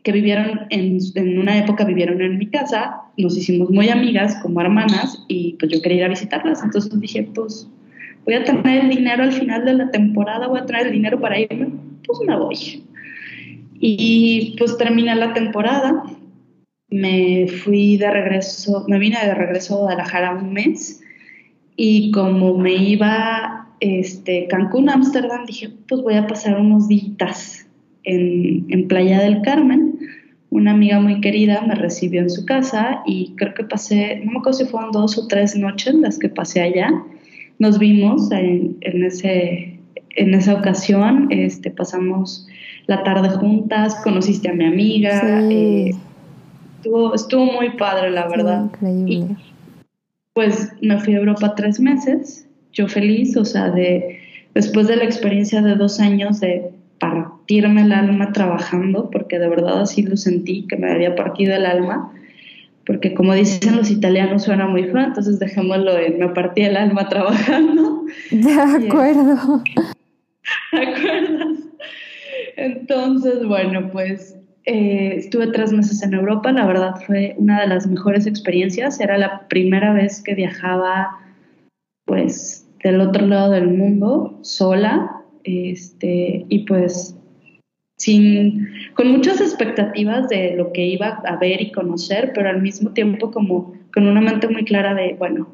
[0.03, 4.59] que vivieron en, en una época, vivieron en mi casa, nos hicimos muy amigas como
[4.59, 6.63] hermanas y pues yo quería ir a visitarlas.
[6.63, 7.69] Entonces dije, pues
[8.25, 11.19] voy a tener el dinero al final de la temporada, voy a traer el dinero
[11.19, 11.67] para irme,
[12.07, 12.83] pues me voy.
[13.79, 16.03] Y pues terminé la temporada,
[16.89, 21.01] me fui de regreso, me vine de regreso a Guadalajara un mes
[21.75, 27.67] y como me iba este, Cancún, Ámsterdam, dije, pues voy a pasar unos días
[28.03, 29.99] en, en Playa del Carmen.
[30.49, 34.39] Una amiga muy querida me recibió en su casa y creo que pasé, no me
[34.39, 36.89] acuerdo si fueron dos o tres noches las que pasé allá
[37.59, 39.79] nos vimos en, ese,
[40.15, 42.47] en esa ocasión, este, pasamos
[42.85, 45.91] la tarde juntas, conociste a mi amiga, eh,
[47.13, 48.65] estuvo, muy padre, la verdad.
[48.65, 49.35] increíble.
[50.33, 54.19] pues me fui a Europa tres meses, yo feliz, o sea, de,
[54.53, 59.81] después de la experiencia de dos años de partirme el alma trabajando, porque de verdad
[59.81, 62.11] así lo sentí, que me había partido el alma,
[62.85, 67.09] porque como dicen los italianos suena muy feo, entonces dejémoslo en me partí el alma
[67.09, 68.05] trabajando.
[68.31, 69.63] De acuerdo.
[70.71, 71.57] ¿Te acuerdas?
[72.55, 74.36] Entonces, bueno, pues
[74.69, 79.17] eh, estuve tres meses en Europa, la verdad fue una de las mejores experiencias, era
[79.17, 81.17] la primera vez que viajaba
[82.03, 87.15] pues del otro lado del mundo sola, este, y pues
[87.97, 92.91] sin, con muchas expectativas de lo que iba a ver y conocer, pero al mismo
[92.91, 95.47] tiempo como con una mente muy clara de, bueno,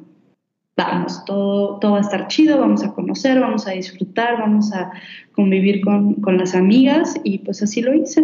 [0.75, 4.91] vamos, todo, todo va a estar chido, vamos a conocer, vamos a disfrutar, vamos a
[5.33, 8.23] convivir con, con las amigas y pues así lo hice.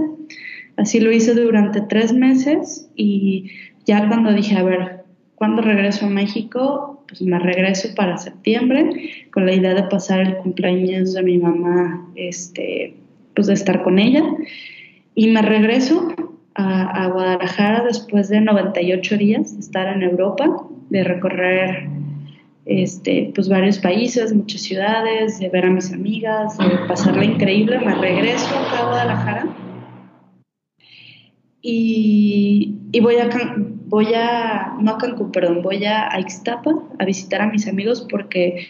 [0.79, 3.51] Así lo hice durante tres meses y
[3.85, 5.03] ya cuando dije, a ver,
[5.35, 7.03] ¿cuándo regreso a México?
[7.05, 8.89] Pues me regreso para septiembre
[9.33, 12.95] con la idea de pasar el cumpleaños de mi mamá este,
[13.35, 14.23] pues, de estar con ella.
[15.15, 16.13] Y me regreso
[16.55, 21.89] a, Guadalajara después de 98 días de estar en Europa, de recorrer
[22.65, 27.79] este, pues varios países, muchas ciudades, de ver a mis amigas, de pasarla increíble.
[27.79, 29.58] Me regreso a Guadalajara
[31.61, 33.29] y, voy a
[33.87, 38.05] voy a no a Cancún, perdón, voy a, a Ixtapa a visitar a mis amigos
[38.09, 38.67] porque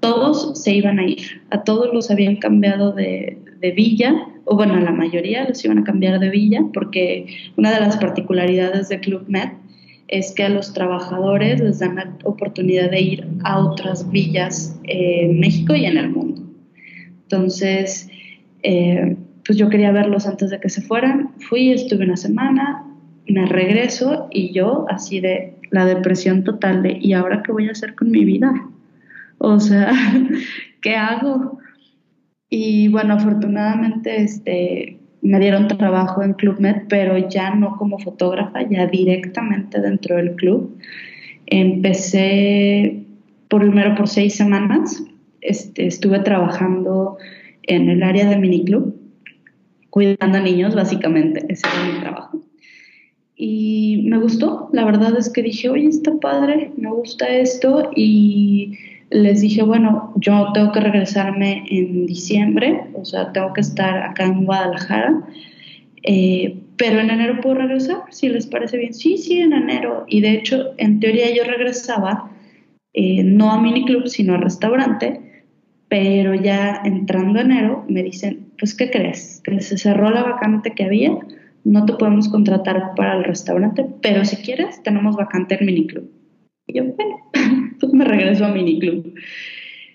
[0.00, 4.78] todos se iban a ir, a todos los habían cambiado de, de villa, o bueno,
[4.80, 7.26] la mayoría los iban a cambiar de villa, porque
[7.56, 9.50] una de las particularidades de Club Med
[10.08, 15.38] es que a los trabajadores les dan la oportunidad de ir a otras villas en
[15.38, 16.42] México y en el mundo.
[17.22, 18.08] Entonces,
[18.62, 19.16] eh,
[19.50, 21.30] pues yo quería verlos antes de que se fueran.
[21.40, 22.84] Fui, estuve una semana,
[23.26, 27.72] me regreso y yo así de la depresión total de, ¿y ahora qué voy a
[27.72, 28.52] hacer con mi vida?
[29.38, 29.90] O sea,
[30.82, 31.58] ¿qué hago?
[32.48, 38.62] Y bueno, afortunadamente este, me dieron trabajo en Club Med, pero ya no como fotógrafa,
[38.70, 40.78] ya directamente dentro del club.
[41.46, 43.02] Empecé
[43.48, 45.02] primero por seis semanas
[45.40, 47.18] este, estuve trabajando
[47.64, 48.99] en el área de miniclub,
[49.90, 52.40] cuidando a niños básicamente, ese era mi trabajo.
[53.36, 58.76] Y me gustó, la verdad es que dije, oye, está padre, me gusta esto y
[59.10, 64.24] les dije, bueno, yo tengo que regresarme en diciembre, o sea, tengo que estar acá
[64.24, 65.22] en Guadalajara,
[66.02, 68.94] eh, pero en enero puedo regresar, si les parece bien.
[68.94, 70.04] Sí, sí, en enero.
[70.06, 72.30] Y de hecho, en teoría yo regresaba
[72.92, 75.29] eh, no a miniclub, sino a restaurante,
[75.90, 79.42] pero ya entrando enero me dicen, pues, ¿qué crees?
[79.44, 81.18] Que se cerró la vacante que había,
[81.64, 86.08] no te podemos contratar para el restaurante, pero si quieres, tenemos vacante en miniclub.
[86.68, 87.16] Y yo, bueno,
[87.80, 89.12] pues me regreso a miniclub.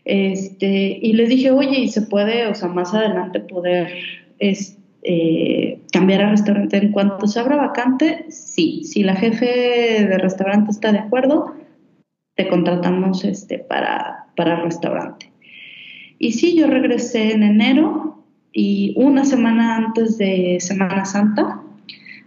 [0.04, 3.94] Este, y les dije, oye, ¿y se puede, o sea, más adelante poder
[4.40, 8.26] este, cambiar a restaurante en cuanto se abra vacante?
[8.28, 11.56] Sí, si la jefe de restaurante está de acuerdo,
[12.36, 15.32] te contratamos este, para, para restaurante.
[16.20, 21.62] Y sí, yo regresé en enero y una semana antes de Semana Santa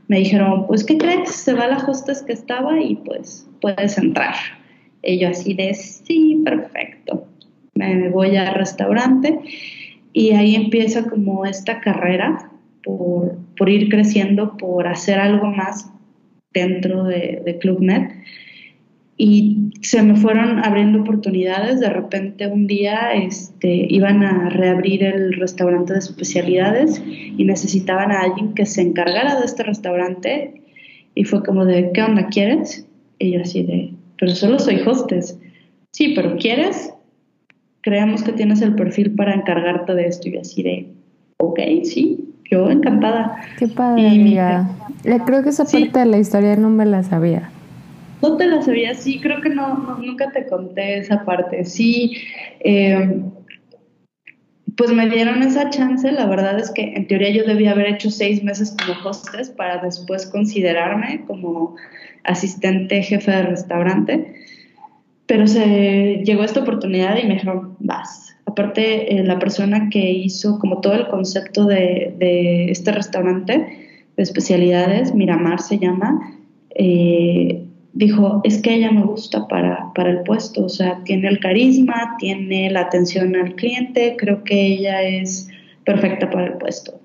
[0.09, 1.31] me dijeron, pues, ¿qué crees?
[1.31, 4.35] Se va la hostess que estaba y pues puedes entrar.
[5.03, 7.27] Y yo así de, sí, perfecto.
[7.75, 9.39] Me voy al restaurante
[10.13, 12.51] y ahí empieza como esta carrera
[12.83, 15.91] por, por ir creciendo, por hacer algo más
[16.53, 18.13] dentro de, de ClubNet
[19.21, 21.81] y se me fueron abriendo oportunidades.
[21.81, 28.21] De repente un día este, iban a reabrir el restaurante de especialidades y necesitaban a
[28.21, 30.63] alguien que se encargara de este restaurante
[31.17, 32.87] y fue como de, ¿qué onda quieres?
[33.19, 35.37] Y yo así de, pero solo soy hostess.
[35.91, 36.95] Sí, pero ¿quieres?
[37.81, 40.87] Creemos que tienes el perfil para encargarte de esto y así de,
[41.39, 43.37] ok, sí, yo encantada.
[43.59, 44.71] Qué padre, amiga.
[45.03, 47.51] Creo que esa parte de la historia no me la sabía.
[48.23, 51.65] No te la sabía, sí, creo que no, nunca te conté esa parte.
[51.65, 52.17] Sí,
[52.61, 53.23] eh,
[54.77, 56.11] pues me dieron esa chance.
[56.11, 59.79] La verdad es que en teoría yo debía haber hecho seis meses como hostess para
[59.79, 61.77] después considerarme como
[62.25, 64.35] asistente jefe de restaurante.
[65.27, 68.35] Pero se llegó esta oportunidad y me dijeron, vas.
[68.47, 73.55] Aparte, eh, la persona que hizo como todo el concepto de, de este restaurante
[74.17, 76.35] de especialidades, Miramar se llama,
[76.75, 81.41] eh, dijo, es que ella me gusta para, para, el puesto, o sea, tiene el
[81.41, 85.49] carisma, tiene la atención al cliente, creo que ella es
[85.85, 87.01] perfecta para el puesto.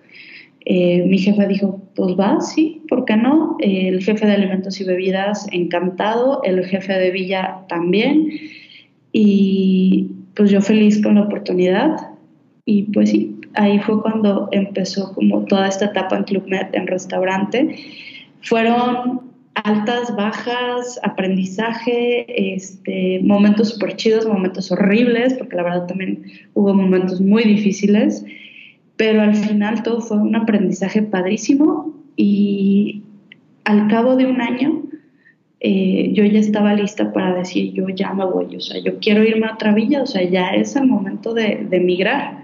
[0.66, 3.58] Eh, mi jefa dijo, pues va, sí, ¿por qué no?
[3.60, 8.30] el jefe de alimentos y bebidas, encantado, el jefe de Villa también,
[9.12, 11.98] y pues yo feliz con la oportunidad,
[12.66, 16.88] y pues sí, ahí fue cuando empezó como toda esta etapa en Club Med, en
[16.88, 17.76] restaurante.
[18.42, 26.74] Fueron altas, bajas, aprendizaje, este, momentos súper chidos, momentos horribles, porque la verdad también hubo
[26.74, 28.26] momentos muy difíciles,
[28.96, 33.04] pero al final todo fue un aprendizaje padrísimo y
[33.66, 34.84] al cabo de un año
[35.60, 39.24] eh, yo ya estaba lista para decir yo ya me voy, o sea, yo quiero
[39.24, 42.43] irme a otra villa, o sea, ya es el momento de, de migrar.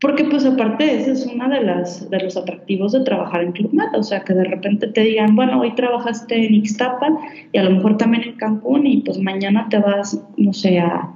[0.00, 3.70] Porque pues aparte ese es uno de, las, de los atractivos de trabajar en Club
[3.94, 7.08] o sea, que de repente te digan, bueno, hoy trabajaste en Ixtapa
[7.52, 11.12] y a lo mejor también en Cancún y pues mañana te vas, no sé, a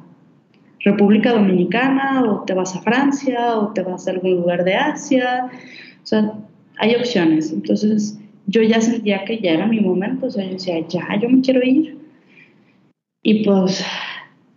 [0.80, 5.46] República Dominicana o te vas a Francia o te vas a algún lugar de Asia,
[5.46, 6.34] o sea,
[6.76, 7.52] hay opciones.
[7.52, 11.30] Entonces yo ya sentía que ya era mi momento, o sea, yo decía, ya, yo
[11.30, 11.96] me quiero ir.
[13.22, 13.82] Y pues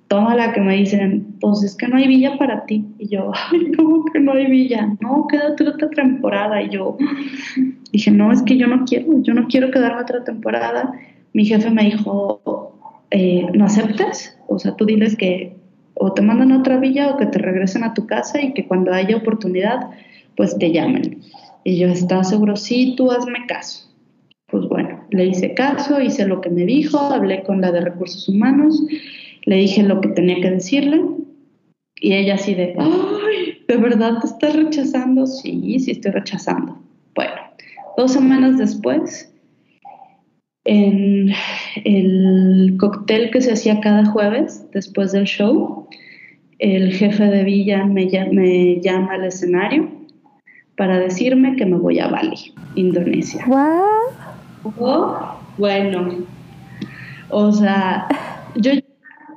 [0.08, 2.86] toma la que me dicen, pues es que no hay villa para ti.
[2.98, 4.96] Y yo, ay, ¿cómo que no hay villa?
[5.02, 6.62] No, quédate otra temporada.
[6.62, 6.98] Y yo
[7.92, 10.92] dije, no, es que yo no quiero, yo no quiero quedarme otra temporada.
[11.34, 12.42] Mi jefe me dijo,
[13.12, 14.38] eh, ¿no aceptas?
[14.48, 15.56] O sea, tú diles que
[16.00, 18.68] o te mandan a otra villa o que te regresen a tu casa y que
[18.68, 19.90] cuando haya oportunidad,
[20.36, 21.22] pues te llamen.
[21.64, 22.56] Y yo, estaba seguro?
[22.56, 23.92] Sí, tú hazme caso.
[24.50, 28.30] Pues bueno, le hice caso, hice lo que me dijo, hablé con la de recursos
[28.30, 28.82] humanos
[29.48, 31.02] le dije lo que tenía que decirle
[31.96, 35.26] y ella así de, ay, ¿de verdad te estás rechazando?
[35.26, 36.78] Sí, sí estoy rechazando.
[37.16, 37.34] Bueno,
[37.96, 39.34] dos semanas después,
[40.66, 41.32] en
[41.86, 45.88] el cóctel que se hacía cada jueves después del show,
[46.60, 49.90] el jefe de Villa me, me llama al escenario
[50.76, 53.46] para decirme que me voy a Bali, Indonesia.
[53.48, 54.74] ¿What?
[54.78, 56.10] Oh, bueno,
[57.30, 58.10] o sea,
[58.56, 58.72] yo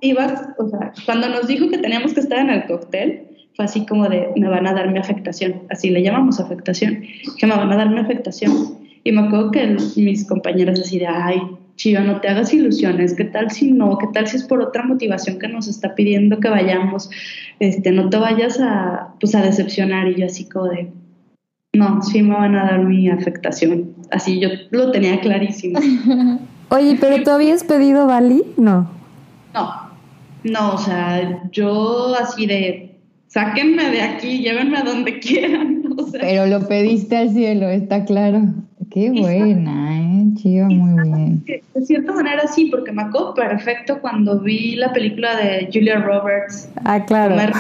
[0.00, 3.22] iba, o sea, cuando nos dijo que teníamos que estar en el cóctel,
[3.54, 7.02] fue así como de, me van a dar mi afectación, así le llamamos afectación,
[7.38, 8.78] que me van a dar mi afectación.
[9.02, 11.40] Y me acuerdo que mis compañeros así de, ay,
[11.76, 13.96] Chiva, no te hagas ilusiones, ¿qué tal si no?
[13.96, 17.08] ¿Qué tal si es por otra motivación que nos está pidiendo que vayamos?
[17.58, 20.90] Este, no te vayas a, pues, a decepcionar y yo así como de,
[21.72, 23.94] no, sí me van a dar mi afectación.
[24.10, 25.78] Así yo lo tenía clarísimo.
[26.68, 28.42] Oye, pero tú habías pedido Bali?
[28.58, 28.90] No.
[29.54, 29.89] No,
[30.44, 32.94] no, o sea, yo así de,
[33.28, 35.82] sáquenme de aquí, llévenme a donde quieran.
[36.12, 38.42] Pero lo pediste al cielo, está claro.
[38.90, 40.24] Qué buena, ¿eh?
[40.34, 41.44] Chiva, muy bien.
[41.44, 46.68] De cierta manera sí, porque me acuerdo perfecto cuando vi la película de Julia Roberts.
[46.84, 47.36] Ah, claro.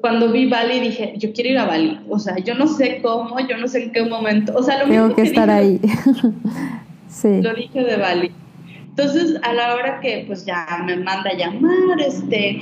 [0.00, 2.00] cuando vi Bali dije, yo quiero ir a Bali.
[2.08, 4.52] O sea, yo no sé cómo, yo no sé en qué momento.
[4.56, 5.80] O sea, lo Tengo que, estar ahí.
[7.08, 7.40] sí.
[7.40, 8.32] Lo dije de Bali.
[8.98, 12.58] Entonces, a la hora que pues ya me manda a llamar, este,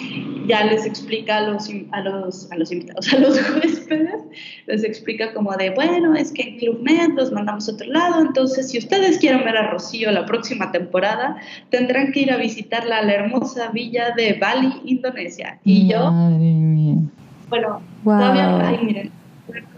[0.49, 4.21] ya les explica a los, a los, a los invitados, a los huéspedes,
[4.67, 8.21] les explica como de, bueno, es que en Club Med los mandamos a otro lado,
[8.21, 11.37] entonces si ustedes quieren ver a Rocío la próxima temporada,
[11.71, 15.61] tendrán que ir a visitarla a la hermosa villa de Bali, Indonesia.
[15.63, 16.11] Y yo,
[17.49, 19.13] bueno, todavía, ay, miren,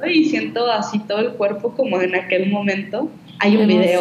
[0.09, 3.11] y siento así todo el cuerpo como en aquel momento.
[3.40, 4.00] Hay un video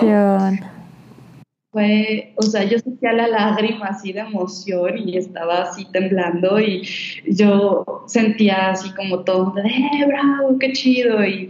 [1.75, 6.87] fue, o sea, yo sentía la lágrima así de emoción y estaba así temblando y
[7.27, 11.49] yo sentía así como todo de, eh, bravo, qué chido y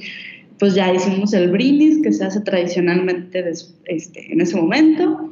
[0.58, 3.48] pues ya hicimos el brindis que se hace tradicionalmente
[3.86, 5.32] este, en ese momento.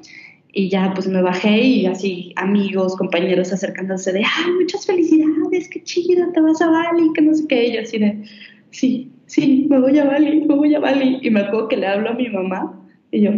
[0.52, 5.82] Y ya pues me bajé y así amigos, compañeros acercándose de, ay, muchas felicidades, qué
[5.82, 8.22] chido, te vas a Bali, que no sé qué, y yo así de,
[8.70, 11.88] sí, sí, me voy a Bali, me voy a Bali y me acuerdo que le
[11.88, 12.80] hablo a mi mamá
[13.10, 13.32] y yo,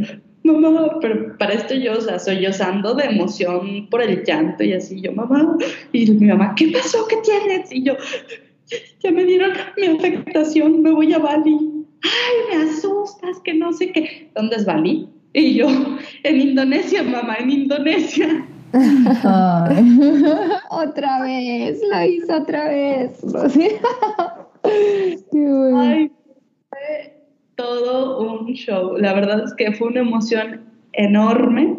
[0.54, 5.02] mamá, pero para esto yo, o sea, sollozando de emoción por el llanto y así,
[5.02, 5.58] yo, mamá,
[5.92, 7.08] y mi mamá, ¿qué pasó?
[7.08, 7.72] ¿Qué tienes?
[7.72, 7.96] Y yo,
[9.00, 11.58] ya me dieron mi afectación, me voy a Bali.
[12.04, 14.30] Ay, me asustas, que no sé qué.
[14.36, 15.10] ¿Dónde es Bali?
[15.34, 15.68] Y yo,
[16.24, 18.46] en Indonesia, mamá, en Indonesia.
[20.70, 23.22] otra vez, lo hizo otra vez.
[25.76, 26.12] Ay,
[27.56, 28.98] todo un show.
[28.98, 30.62] La verdad es que fue una emoción
[30.94, 31.78] enorme.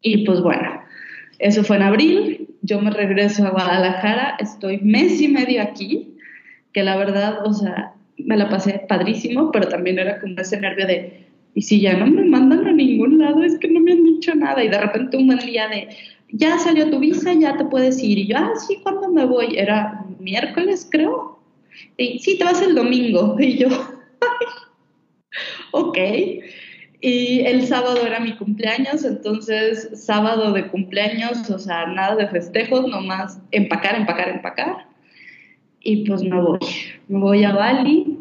[0.00, 0.82] Y pues bueno,
[1.38, 2.48] eso fue en abril.
[2.62, 4.36] Yo me regreso a Guadalajara.
[4.38, 6.14] Estoy mes y medio aquí.
[6.72, 10.86] Que la verdad, o sea, me la pasé padrísimo, pero también era como ese nervio
[10.86, 14.04] de, y si ya no me mandan a ningún lado, es que no me han
[14.04, 14.62] dicho nada.
[14.64, 15.88] Y de repente un buen día de,
[16.30, 18.18] ya salió tu visa, ya te puedes ir.
[18.18, 19.56] Y yo, ah, sí, ¿cuándo me voy?
[19.56, 21.38] Era miércoles, creo.
[21.96, 23.36] Y sí, te vas el domingo.
[23.40, 23.68] Y yo,
[25.72, 25.98] ok.
[27.04, 32.86] Y el sábado era mi cumpleaños, entonces sábado de cumpleaños, o sea, nada de festejos,
[32.86, 34.86] nomás empacar, empacar, empacar.
[35.80, 36.60] Y pues me voy,
[37.08, 38.16] me voy a Bali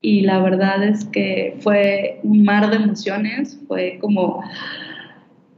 [0.00, 4.42] y la verdad es que fue un mar de emociones, fue como,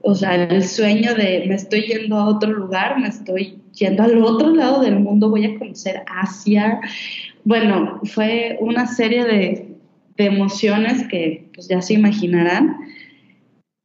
[0.02, 4.22] o sea, el sueño de me estoy yendo a otro lugar, me estoy yendo al
[4.22, 6.80] otro lado del mundo, voy a conocer Asia.
[7.44, 9.67] Bueno, fue una serie de
[10.18, 12.76] de emociones que pues ya se imaginarán.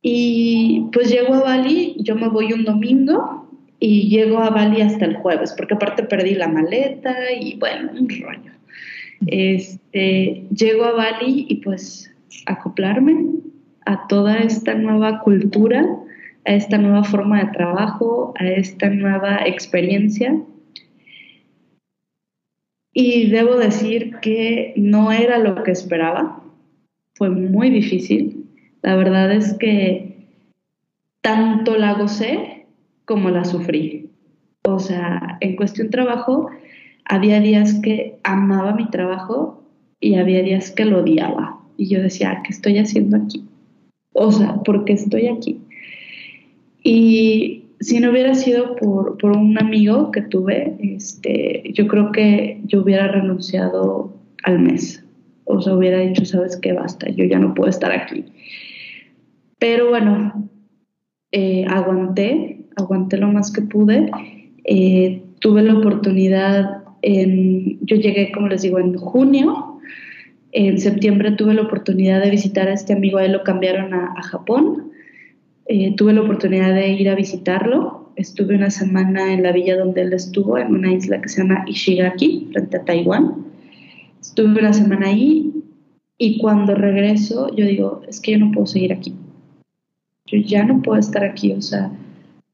[0.01, 3.47] Y pues llego a Bali, yo me voy un domingo
[3.79, 8.09] y llego a Bali hasta el jueves, porque aparte perdí la maleta y bueno, un
[8.09, 8.51] rollo.
[9.27, 12.13] Este, llego a Bali y pues
[12.47, 13.25] acoplarme
[13.85, 15.85] a toda esta nueva cultura,
[16.45, 20.35] a esta nueva forma de trabajo, a esta nueva experiencia
[22.93, 26.43] y debo decir que no era lo que esperaba.
[27.15, 28.45] Fue muy difícil.
[28.81, 30.27] La verdad es que
[31.21, 32.65] tanto la gocé
[33.05, 34.09] como la sufrí.
[34.65, 36.49] O sea, en cuestión trabajo,
[37.05, 39.63] había días que amaba mi trabajo
[39.99, 41.59] y había días que lo odiaba.
[41.77, 43.43] Y yo decía, ¿qué estoy haciendo aquí?
[44.13, 45.59] O sea, ¿por qué estoy aquí?
[46.83, 52.61] Y si no hubiera sido por, por, un amigo que tuve, este, yo creo que
[52.65, 54.13] yo hubiera renunciado
[54.43, 55.03] al mes.
[55.45, 58.25] O sea, hubiera dicho, sabes qué, basta, yo ya no puedo estar aquí.
[59.59, 60.49] Pero bueno,
[61.31, 64.09] eh, aguanté, aguanté lo más que pude.
[64.63, 69.79] Eh, tuve la oportunidad, en, yo llegué, como les digo, en junio.
[70.53, 74.13] En septiembre tuve la oportunidad de visitar a este amigo, a él lo cambiaron a,
[74.15, 74.92] a Japón
[75.65, 78.11] eh, tuve la oportunidad de ir a visitarlo.
[78.15, 81.63] Estuve una semana en la villa donde él estuvo, en una isla que se llama
[81.67, 83.45] Ishigaki, frente a Taiwán.
[84.21, 85.51] Estuve una semana ahí
[86.17, 89.13] y cuando regreso yo digo, es que yo no puedo seguir aquí.
[90.27, 91.91] Yo ya no puedo estar aquí, o sea,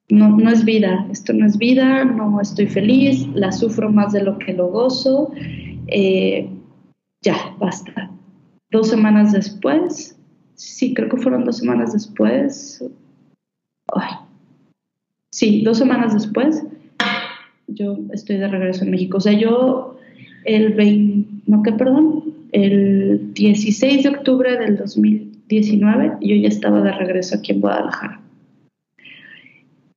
[0.10, 4.24] no, no es vida, esto no es vida, no estoy feliz, la sufro más de
[4.24, 5.32] lo que lo gozo.
[5.88, 6.49] Eh,
[7.22, 8.12] ya, basta.
[8.72, 10.20] Dos semanas después
[10.60, 12.84] sí, creo que fueron dos semanas después.
[15.31, 16.63] Sí, dos semanas después,
[17.67, 19.17] yo estoy de regreso en México.
[19.17, 19.97] O sea, yo
[20.45, 22.23] el 20, no, ¿qué, perdón?
[22.51, 28.21] El 16 de octubre del 2019 yo ya estaba de regreso aquí en Guadalajara.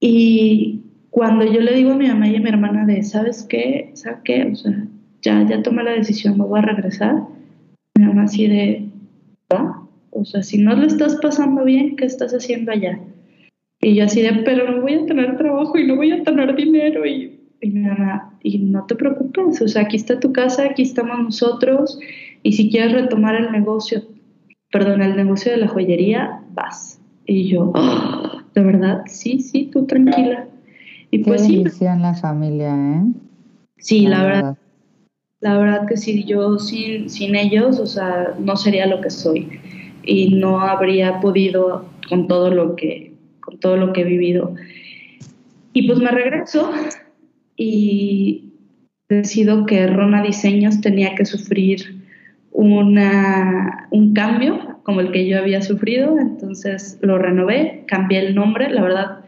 [0.01, 0.81] Y
[1.11, 3.91] cuando yo le digo a mi mamá y a mi hermana de, ¿sabes qué?
[3.95, 4.51] ¿Sabes qué?
[4.53, 4.87] O sea,
[5.23, 7.23] ya, ya tomé la decisión, me voy a regresar.
[7.97, 8.89] Mi mamá así de,
[9.53, 9.83] ¿va?
[10.11, 12.99] O sea, si no lo estás pasando bien, ¿qué estás haciendo allá?
[13.83, 16.55] Y yo así de, pero no voy a tener trabajo y no voy a tener
[16.55, 17.05] dinero.
[17.05, 21.19] Y, y mamá, y no te preocupes, o sea, aquí está tu casa, aquí estamos
[21.19, 21.99] nosotros.
[22.45, 24.05] Y si quieres retomar el negocio,
[24.71, 27.01] perdón, el negocio de la joyería, vas.
[27.27, 30.47] Y yo, oh, de verdad, sí, sí, tú tranquila.
[31.11, 31.65] Y pues sí.
[31.81, 33.05] la familia, ¿eh?
[33.79, 34.59] Sí, la, verdad.
[35.41, 39.61] La verdad que sí, yo sin, sin ellos, o sea, no sería lo que soy
[40.05, 43.12] y no habría podido con todo lo que,
[43.63, 44.55] todo lo que he vivido.
[45.73, 46.71] Y pues me regreso
[47.57, 48.53] y
[49.09, 52.03] decido que Rona Diseños tenía que sufrir
[52.51, 58.69] una, un cambio como el que yo había sufrido, entonces lo renové, cambié el nombre,
[58.71, 59.19] la verdad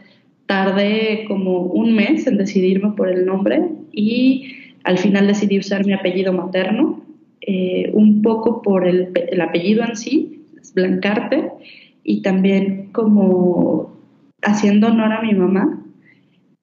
[0.46, 3.62] tardé como un mes en decidirme por el nombre
[3.92, 7.02] y al final decidí usar mi apellido materno,
[7.40, 10.42] eh, un poco por el, el, apellido en sí,
[10.74, 11.50] Blancarte,
[12.02, 13.93] y también como
[14.44, 15.80] haciendo honor a mi mamá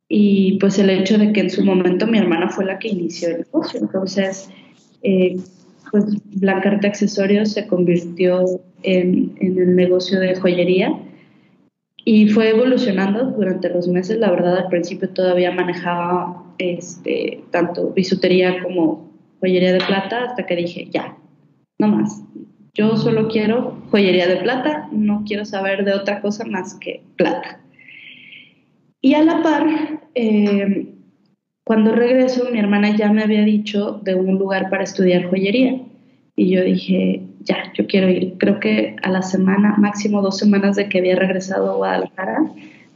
[0.07, 3.29] y pues el hecho de que en su momento mi hermana fue la que inició
[3.29, 3.79] el negocio.
[3.79, 4.49] Entonces,
[5.03, 5.37] eh,
[5.89, 6.05] pues
[6.35, 10.99] Blancarte Accesorios se convirtió en, en el negocio de joyería
[12.03, 14.17] y fue evolucionando durante los meses.
[14.17, 19.09] La verdad, al principio todavía manejaba este, tanto bisutería como
[19.39, 21.15] joyería de plata hasta que dije, ya,
[21.79, 22.21] no más.
[22.73, 27.60] Yo solo quiero joyería de plata, no quiero saber de otra cosa más que plata.
[29.01, 29.67] Y a la par,
[30.13, 30.93] eh,
[31.63, 35.81] cuando regreso, mi hermana ya me había dicho de un lugar para estudiar joyería.
[36.35, 38.37] Y yo dije, ya, yo quiero ir.
[38.37, 42.51] Creo que a la semana, máximo dos semanas de que había regresado a Guadalajara,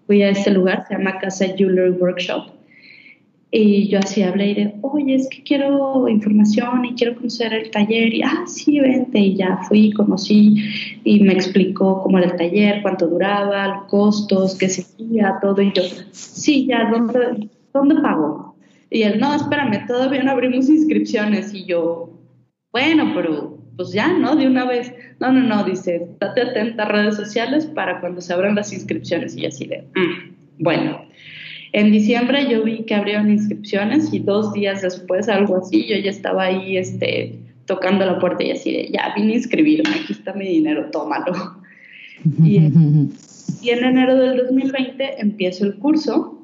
[0.05, 2.51] fui a este lugar, se llama Casa Jewelry Workshop.
[3.57, 7.71] Y yo así hablé y de, oye, es que quiero información y quiero conocer el
[7.71, 8.13] taller.
[8.13, 9.17] Y, ah, sí, vente.
[9.17, 10.57] Y ya fui, conocí
[11.05, 15.61] y me explicó cómo era el taller, cuánto duraba, los costos, qué se hacía, todo.
[15.61, 18.57] Y yo, sí, ya, ¿dónde, ¿dónde pago?
[18.89, 21.53] Y él, no, espérame, todavía no abrimos inscripciones.
[21.53, 22.09] Y yo,
[22.73, 24.35] bueno, pero pues ya, ¿no?
[24.35, 24.93] De una vez.
[25.21, 29.37] No, no, no, dice, date atenta a redes sociales para cuando se abran las inscripciones.
[29.37, 31.04] Y así de, mm, bueno.
[31.75, 36.09] En diciembre yo vi que abrieron inscripciones y dos días después, algo así, yo ya
[36.09, 40.31] estaba ahí este, tocando la puerta y así de, ya vine a inscribirme, aquí está
[40.31, 41.33] mi dinero, tómalo.
[42.45, 42.59] y,
[43.61, 46.41] y en enero del 2020 empiezo el curso,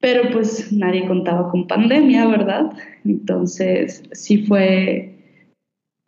[0.00, 2.72] pero pues nadie contaba con pandemia, ¿verdad?
[3.04, 5.18] Entonces sí fue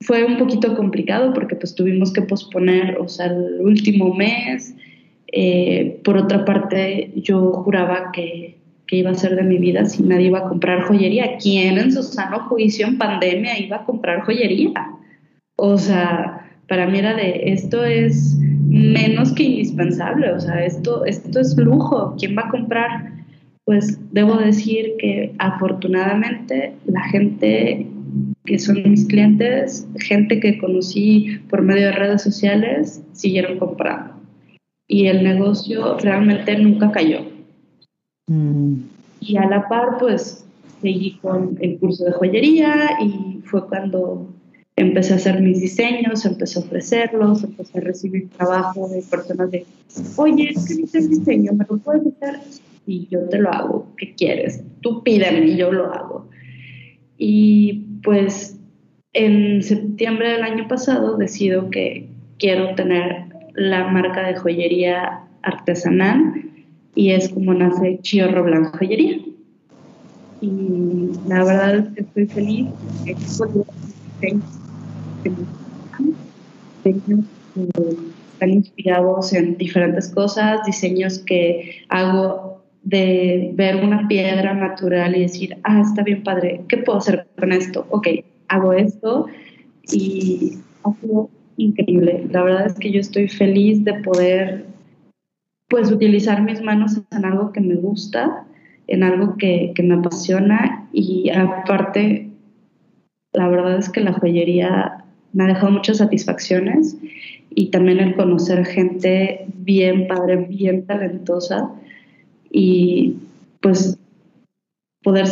[0.01, 4.74] fue un poquito complicado porque pues tuvimos que posponer, o sea, el último mes.
[5.33, 10.03] Eh, por otra parte, yo juraba que, que, iba a ser de mi vida si
[10.03, 11.39] nadie iba a comprar joyería.
[11.39, 14.72] ¿Quién en su sano juicio en pandemia iba a comprar joyería?
[15.57, 21.41] O sea, para mí era de esto es menos que indispensable, o sea, esto, esto
[21.41, 22.14] es lujo.
[22.18, 23.12] ¿Quién va a comprar?
[23.64, 27.87] Pues debo decir que afortunadamente la gente
[28.45, 34.21] que son mis clientes, gente que conocí por medio de redes sociales, siguieron comprando.
[34.93, 37.20] Y el negocio realmente nunca cayó.
[38.26, 38.74] Mm.
[39.20, 40.45] Y a la par, pues,
[40.82, 44.28] seguí con el curso de joyería y fue cuando
[44.76, 49.64] empecé a hacer mis diseños, empecé a ofrecerlos, empecé a recibir trabajo de personas de,
[50.16, 52.40] oye, es que hice el diseño, ¿me lo puedes hacer?
[52.86, 54.62] Y yo te lo hago, ¿qué quieres?
[54.82, 56.28] Tú pídeme y yo lo hago.
[57.16, 58.59] Y pues
[59.14, 66.34] en septiembre del año pasado decido que quiero tener la marca de joyería artesanal
[66.94, 69.18] y es como nace Chiorro Blanco Joyería.
[70.40, 72.66] Y la verdad es que estoy feliz.
[76.84, 85.57] Están inspirados en diferentes cosas, diseños que hago de ver una piedra natural y decir,
[85.62, 87.86] ah, está bien padre, ¿qué puedo hacer con esto?
[87.90, 88.09] Ok,
[88.48, 89.26] hago esto
[89.92, 92.26] y ha sido increíble.
[92.30, 94.66] La verdad es que yo estoy feliz de poder
[95.68, 98.44] pues utilizar mis manos en algo que me gusta,
[98.86, 100.88] en algo que, que me apasiona.
[100.92, 102.28] Y aparte
[103.32, 106.96] la verdad es que la joyería me ha dejado muchas satisfacciones.
[107.55, 111.70] Y también el conocer gente bien padre, bien talentosa.
[112.50, 113.16] Y
[113.61, 113.98] pues
[115.03, 115.26] poder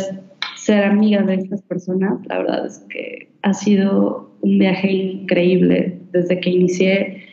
[0.55, 6.39] ser amiga de estas personas, la verdad es que ha sido un viaje increíble desde
[6.39, 7.31] que inicié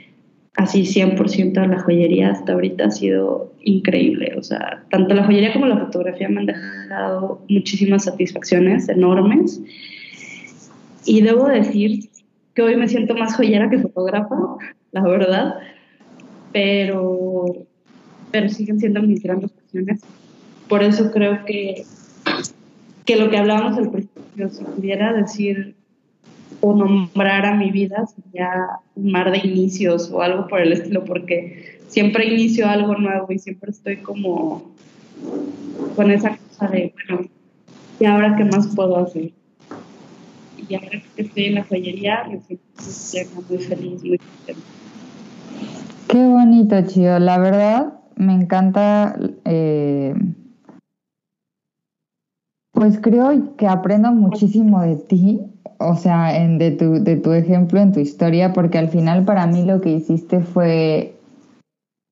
[0.58, 4.34] así 100% a la joyería hasta ahorita ha sido increíble.
[4.36, 9.60] O sea, tanto la joyería como la fotografía me han dejado muchísimas satisfacciones enormes.
[11.04, 12.10] Y debo decir
[12.54, 14.34] que hoy me siento más joyera que fotógrafa,
[14.90, 15.54] la verdad,
[16.52, 17.46] pero,
[18.32, 20.02] pero siguen siendo mis grandes pasiones.
[20.68, 21.84] Por eso creo que,
[23.06, 25.77] que lo que hablábamos al principio, si pudiera decir
[26.60, 31.04] o nombrar a mi vida sería un mar de inicios o algo por el estilo,
[31.04, 34.72] porque siempre inicio algo nuevo y siempre estoy como
[35.94, 37.28] con esa cosa de, bueno,
[38.00, 39.32] ¿y ahora qué más puedo hacer?
[40.68, 42.40] Y ahora que estoy en la joyería, me
[42.76, 44.62] siento muy feliz, muy contenta.
[46.08, 47.18] Qué bonito, Chio.
[47.18, 49.16] La verdad, me encanta.
[49.44, 50.14] Eh,
[52.72, 55.40] pues creo que aprendo muchísimo de ti
[55.78, 59.46] o sea, en, de, tu, de tu ejemplo, en tu historia, porque al final para
[59.46, 61.14] mí lo que hiciste fue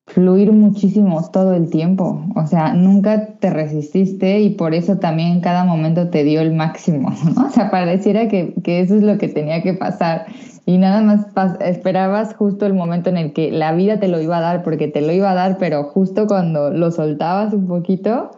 [0.07, 2.21] fluir muchísimo todo el tiempo.
[2.35, 7.13] O sea, nunca te resististe y por eso también cada momento te dio el máximo.
[7.45, 10.27] O sea, pareciera que, que eso es lo que tenía que pasar
[10.67, 11.25] y nada más
[11.61, 14.89] esperabas justo el momento en el que la vida te lo iba a dar, porque
[14.89, 18.31] te lo iba a dar, pero justo cuando lo soltabas un poquito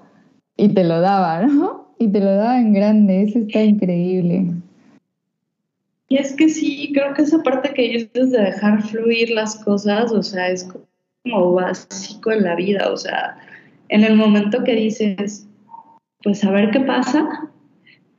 [0.55, 1.87] y te lo daba, ¿no?
[1.97, 4.45] Y te lo daba en grande, eso está increíble.
[6.09, 10.11] Y es que sí, creo que esa parte que dices de dejar fluir las cosas,
[10.11, 10.67] o sea, es
[11.23, 13.37] como básico en la vida, o sea,
[13.89, 15.47] en el momento que dices,
[16.23, 17.51] pues a ver qué pasa,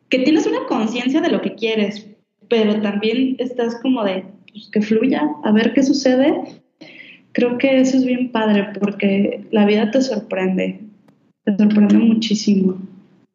[0.09, 2.07] que tienes una conciencia de lo que quieres,
[2.49, 6.62] pero también estás como de, pues que fluya, a ver qué sucede.
[7.32, 10.80] Creo que eso es bien padre porque la vida te sorprende,
[11.45, 12.76] te sorprende muchísimo.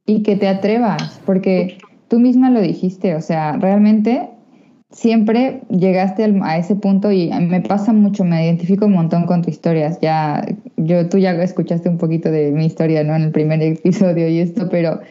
[0.05, 1.77] Y que te atrevas, porque
[2.07, 4.29] tú misma lo dijiste, o sea, realmente
[4.95, 9.51] siempre llegaste a ese punto y me pasa mucho, me identifico un montón con tus
[9.51, 9.99] historias.
[10.01, 10.45] Ya,
[10.77, 13.13] yo, tú ya escuchaste un poquito de mi historia, ¿no?
[13.13, 15.01] En el primer episodio y esto, pero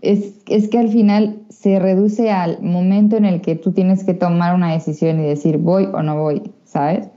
[0.00, 4.14] es, es que al final se reduce al momento en el que tú tienes que
[4.14, 7.10] tomar una decisión y decir voy o no voy, ¿sabes?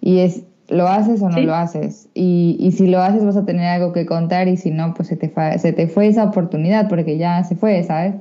[0.00, 2.08] Y es, ¿lo haces o no lo haces?
[2.14, 5.08] Y, y, si lo haces vas a tener algo que contar y si no, pues
[5.08, 8.14] se te, se te fue esa oportunidad porque ya se fue, ¿sabes?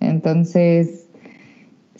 [0.00, 1.09] Entonces,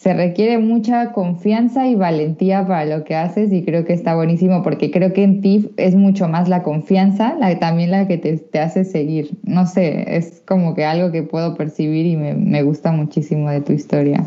[0.01, 4.63] se requiere mucha confianza y valentía para lo que haces y creo que está buenísimo
[4.63, 8.59] porque creo que en ti es mucho más la confianza, la, también la que te,
[8.59, 9.37] hace seguir.
[9.43, 13.75] No sé, es como que algo que puedo percibir y me, gusta muchísimo de tu
[13.75, 14.25] historia.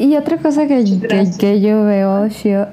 [0.00, 0.82] Y otra cosa que,
[1.38, 2.66] que, yo veo, Shio,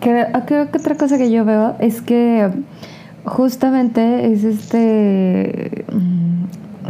[0.00, 2.50] que, creo que otra cosa que yo veo es que
[3.24, 6.26] justamente es este mm,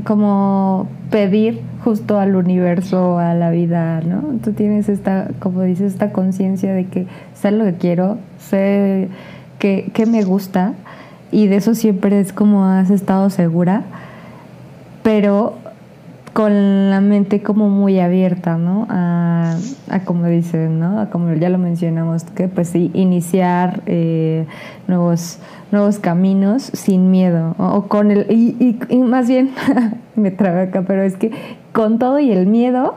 [0.05, 4.23] como pedir justo al universo, a la vida, ¿no?
[4.43, 9.09] Tú tienes esta, como dices, esta conciencia de que sé lo que quiero, sé
[9.59, 10.75] que, me gusta
[11.33, 13.83] y de eso siempre es como has estado segura,
[15.03, 15.57] pero
[16.37, 18.87] con la mente como muy abierta, ¿no?
[18.91, 19.57] A,
[20.05, 21.01] como dices, ¿no?
[21.01, 24.45] A como ya lo mencionamos, que pues sí, iniciar eh,
[24.87, 25.39] nuevos,
[25.73, 29.49] nuevos caminos sin miedo, o, con el, y, y más bien,
[30.15, 31.31] me traba acá, pero es que
[31.73, 32.97] con todo y el miedo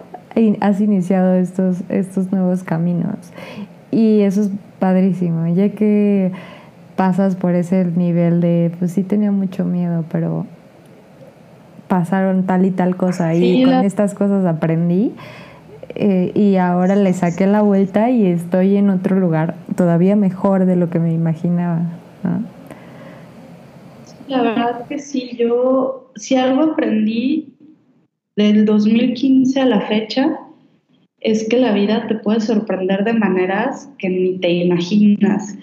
[0.60, 3.16] has iniciado estos, estos nuevos caminos.
[3.90, 6.34] Y eso es padrísimo, ya que
[6.98, 10.46] pasas por ese nivel de, pues sí tenía mucho miedo, pero
[11.90, 15.12] pasaron tal y tal cosa y con estas cosas aprendí
[15.96, 20.78] eh, y ahora le saqué la vuelta y estoy en otro lugar todavía mejor de
[20.78, 21.82] lo que me imaginaba.
[24.28, 27.54] La verdad que sí, yo si algo aprendí
[28.36, 30.40] del 2015 a la fecha
[31.20, 35.58] es que la vida te puede sorprender de maneras que ni te imaginas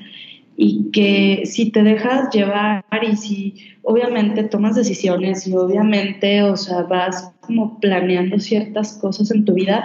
[0.57, 6.83] y que si te dejas llevar y si obviamente tomas decisiones y obviamente, o sea,
[6.83, 9.85] vas como planeando ciertas cosas en tu vida,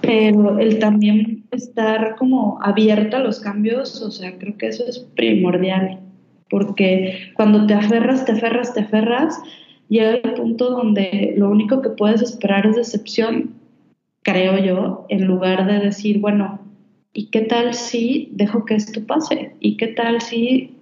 [0.00, 4.98] pero el también estar como abierta a los cambios, o sea, creo que eso es
[4.98, 6.00] primordial,
[6.50, 9.40] porque cuando te aferras, te aferras, te aferras,
[9.88, 13.54] llega el punto donde lo único que puedes esperar es decepción,
[14.22, 16.61] creo yo, en lugar de decir, bueno,
[17.12, 19.52] ¿y qué tal si dejo que esto pase?
[19.60, 20.74] ¿Y qué tal si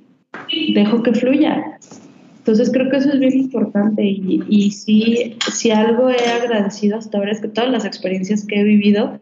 [0.75, 1.79] dejo que fluya?
[2.39, 7.19] Entonces creo que eso es bien importante y, y sí, si algo he agradecido hasta
[7.19, 9.21] ahora es que todas las experiencias que he vivido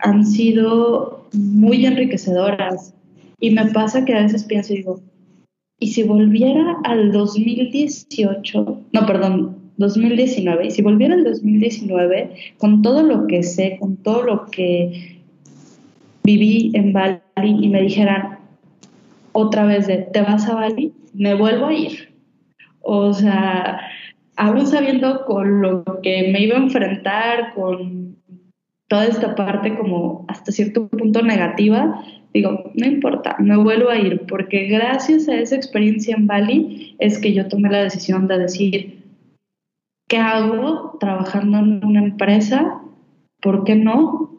[0.00, 2.94] han sido muy enriquecedoras.
[3.38, 5.00] Y me pasa que a veces pienso y digo,
[5.78, 8.80] ¿y si volviera al 2018?
[8.92, 10.66] No, perdón, 2019.
[10.66, 15.19] Y si volviera al 2019, con todo lo que sé, con todo lo que
[16.36, 18.38] viví en Bali y me dijeran
[19.32, 20.92] otra vez de, ¿te vas a Bali?
[21.14, 22.14] Me vuelvo a ir.
[22.82, 23.80] O sea,
[24.36, 28.16] aún sabiendo con lo que me iba a enfrentar, con
[28.88, 32.02] toda esta parte como hasta cierto punto negativa,
[32.32, 37.18] digo, no importa, me vuelvo a ir, porque gracias a esa experiencia en Bali es
[37.18, 39.04] que yo tomé la decisión de decir,
[40.08, 42.80] ¿qué hago trabajando en una empresa?
[43.40, 44.29] ¿Por qué no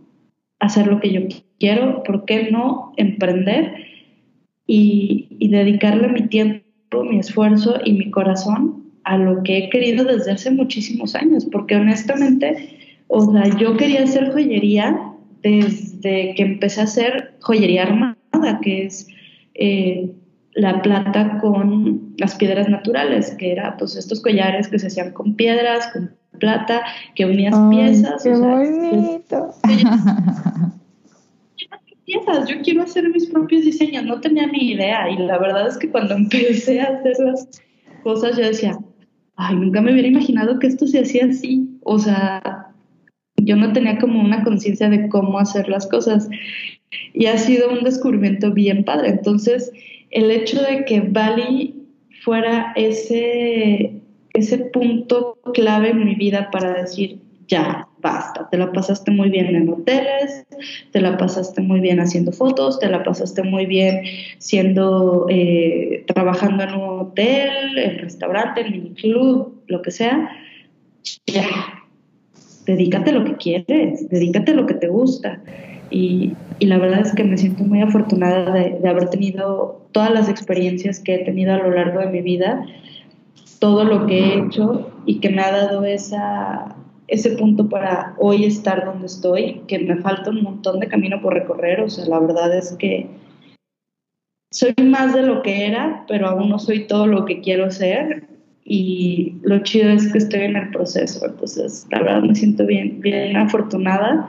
[0.61, 1.21] hacer lo que yo
[1.59, 2.03] quiero?
[2.03, 3.73] ¿Por qué no emprender
[4.65, 10.31] y, dedicarle mi tiempo, mi esfuerzo y mi corazón a lo que he querido desde
[10.31, 11.45] hace muchísimos años?
[11.51, 18.59] Porque honestamente, o sea, yo quería hacer joyería desde que empecé a hacer joyería armada,
[18.61, 19.07] que es
[19.55, 20.11] eh,
[20.53, 25.35] la plata con las piedras naturales, que era pues estos collares que se hacían con
[25.35, 26.83] piedras, con plata,
[27.15, 28.23] que unías piezas.
[28.23, 29.51] ¡Qué bonito!
[32.05, 35.77] piezas, yo quiero hacer mis propios diseños, no tenía ni idea y la verdad es
[35.77, 37.47] que cuando empecé a hacer las
[38.03, 38.77] cosas yo decía,
[39.35, 42.73] ay, nunca me hubiera imaginado que esto se hacía así, o sea,
[43.37, 46.29] yo no tenía como una conciencia de cómo hacer las cosas
[47.13, 49.71] y ha sido un descubrimiento bien padre, entonces
[50.09, 51.75] el hecho de que Bali
[52.23, 54.00] fuera ese,
[54.33, 59.47] ese punto clave en mi vida para decir, ya, basta, te la pasaste muy bien
[59.47, 60.45] en hoteles,
[60.91, 64.03] te la pasaste muy bien haciendo fotos, te la pasaste muy bien
[64.37, 70.29] siendo, eh, trabajando en un hotel, en restaurante, en miniclub, lo que sea,
[71.25, 71.45] ya,
[72.65, 75.41] dedícate a lo que quieres, dedícate a lo que te gusta.
[75.89, 80.99] Y, la verdad es que me siento muy afortunada de, haber tenido todas las experiencias
[80.99, 82.65] que he tenido a lo largo de mi vida,
[83.61, 86.75] todo lo que he hecho y que me ha dado esa,
[87.07, 91.35] ese punto para hoy estar donde estoy, que me falta un montón de camino por
[91.35, 93.07] recorrer, o sea, la verdad es que
[94.51, 98.27] soy más de lo que era, pero aún no soy todo lo que quiero ser.
[98.63, 102.99] Y lo chido es que estoy en el proceso, entonces la verdad me siento bien,
[102.99, 104.27] bien afortunada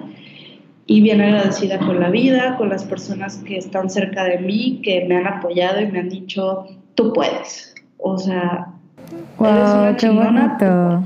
[0.86, 5.06] y bien agradecida con la vida, con las personas que están cerca de mí, que
[5.06, 7.74] me han apoyado y me han dicho, tú puedes.
[7.98, 8.71] O sea,
[9.38, 11.02] wow, qué bonito.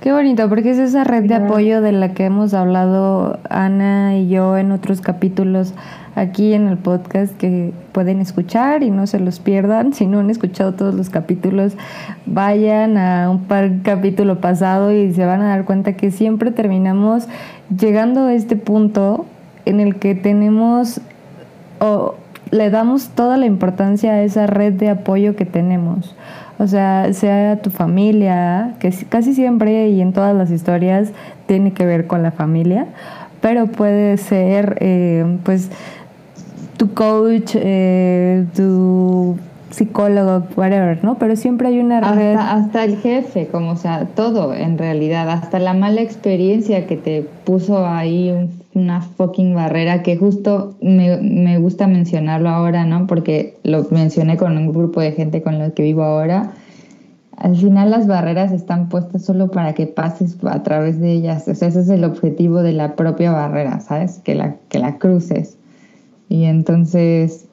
[0.00, 4.30] Qué bonito, porque es esa red de apoyo de la que hemos hablado Ana y
[4.30, 5.74] yo en otros capítulos
[6.14, 9.92] aquí en el podcast que pueden escuchar y no se los pierdan.
[10.00, 11.74] Si no han escuchado todos los capítulos,
[12.24, 17.28] vayan a un par capítulo pasado y se van a dar cuenta que siempre terminamos
[17.68, 19.26] llegando a este punto
[19.66, 21.02] en el que tenemos
[21.78, 22.14] o
[22.50, 26.16] le damos toda la importancia a esa red de apoyo que tenemos.
[26.60, 31.10] O sea, sea tu familia, que casi siempre y en todas las historias
[31.46, 32.86] tiene que ver con la familia,
[33.40, 35.70] pero puede ser, eh, pues,
[36.76, 39.38] tu coach, eh, tu
[39.70, 41.14] psicólogo, whatever, ¿no?
[41.14, 42.36] Pero siempre hay una red.
[42.38, 47.22] Hasta el jefe, como, o sea, todo en realidad, hasta la mala experiencia que te
[47.46, 53.06] puso ahí una fucking barrera que justo me, me gusta mencionarlo ahora, ¿no?
[53.06, 56.52] Porque lo mencioné con un grupo de gente con los que vivo ahora.
[57.36, 61.48] Al final las barreras están puestas solo para que pases a través de ellas.
[61.48, 64.20] O sea, ese es el objetivo de la propia barrera, ¿sabes?
[64.20, 65.56] Que la, que la cruces.
[66.28, 67.48] Y entonces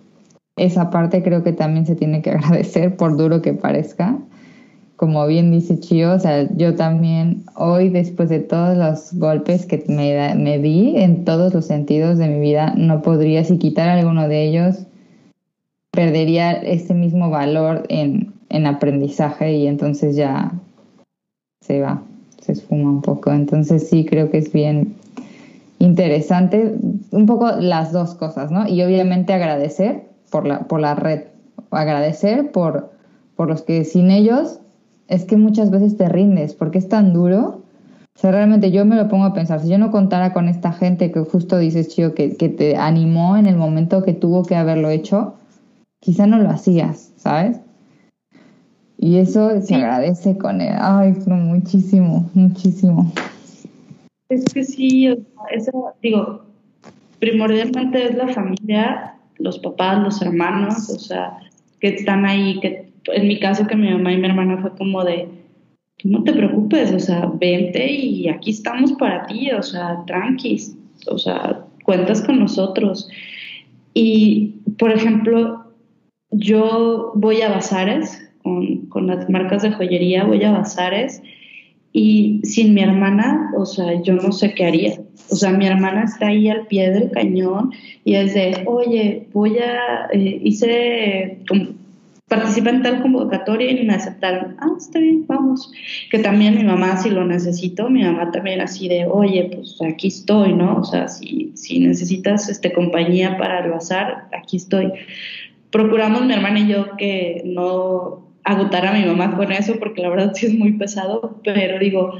[0.57, 4.17] esa parte creo que también se tiene que agradecer, por duro que parezca.
[4.97, 9.83] Como bien dice Chio, o sea, yo también hoy, después de todos los golpes que
[9.87, 14.27] me, me di en todos los sentidos de mi vida, no podría, si quitar alguno
[14.27, 14.87] de ellos,
[15.91, 20.51] perdería ese mismo valor en, en aprendizaje y entonces ya
[21.61, 22.01] se va,
[22.41, 23.31] se esfuma un poco.
[23.31, 24.95] Entonces sí creo que es bien
[25.77, 26.75] interesante,
[27.11, 28.67] un poco las dos cosas, ¿no?
[28.67, 31.25] Y obviamente agradecer por la, por la red.
[31.69, 32.91] Agradecer por,
[33.35, 34.59] por los que sin ellos
[35.07, 37.61] es que muchas veces te rindes, porque es tan duro.
[38.15, 40.71] O sea, realmente yo me lo pongo a pensar, si yo no contara con esta
[40.71, 44.55] gente que justo dices, Chío, que, que te animó en el momento que tuvo que
[44.55, 45.35] haberlo hecho,
[45.99, 47.59] quizá no lo hacías, ¿sabes?
[48.97, 50.73] Y eso se agradece con él.
[50.79, 53.11] Ay, muchísimo, muchísimo.
[54.29, 55.07] Es que sí,
[55.51, 56.41] eso, digo,
[57.19, 61.37] primordialmente es la familia los papás, los hermanos, o sea,
[61.79, 65.03] que están ahí, que en mi caso que mi mamá y mi hermana fue como
[65.03, 65.27] de,
[66.03, 70.77] no te preocupes, o sea, vente y aquí estamos para ti, o sea, tranquis,
[71.07, 73.09] o sea, cuentas con nosotros.
[73.93, 75.65] Y, por ejemplo,
[76.31, 81.21] yo voy a bazares con, con las marcas de joyería, voy a bazares
[81.93, 84.99] y sin mi hermana, o sea, yo no sé qué haría.
[85.31, 87.71] O sea, mi hermana está ahí al pie del cañón
[88.05, 91.39] y es de, oye, voy a, eh, hice,
[92.27, 94.57] participé en tal convocatoria y me aceptaron.
[94.59, 95.71] Ah, está bien, vamos.
[96.11, 100.07] Que también mi mamá, si lo necesito, mi mamá también así de, oye, pues aquí
[100.07, 100.77] estoy, ¿no?
[100.77, 104.91] O sea, si, si necesitas este, compañía para el bazar, aquí estoy.
[105.71, 110.09] Procuramos mi hermana y yo que no agotar a mi mamá con eso, porque la
[110.09, 112.13] verdad sí es muy pesado, pero digo,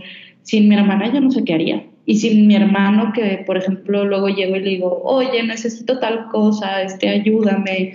[0.44, 1.86] sin mi hermana yo no sé qué haría.
[2.06, 6.30] Y sin mi hermano, que por ejemplo luego llego y le digo, oye, necesito tal
[6.30, 7.94] cosa, este, ayúdame,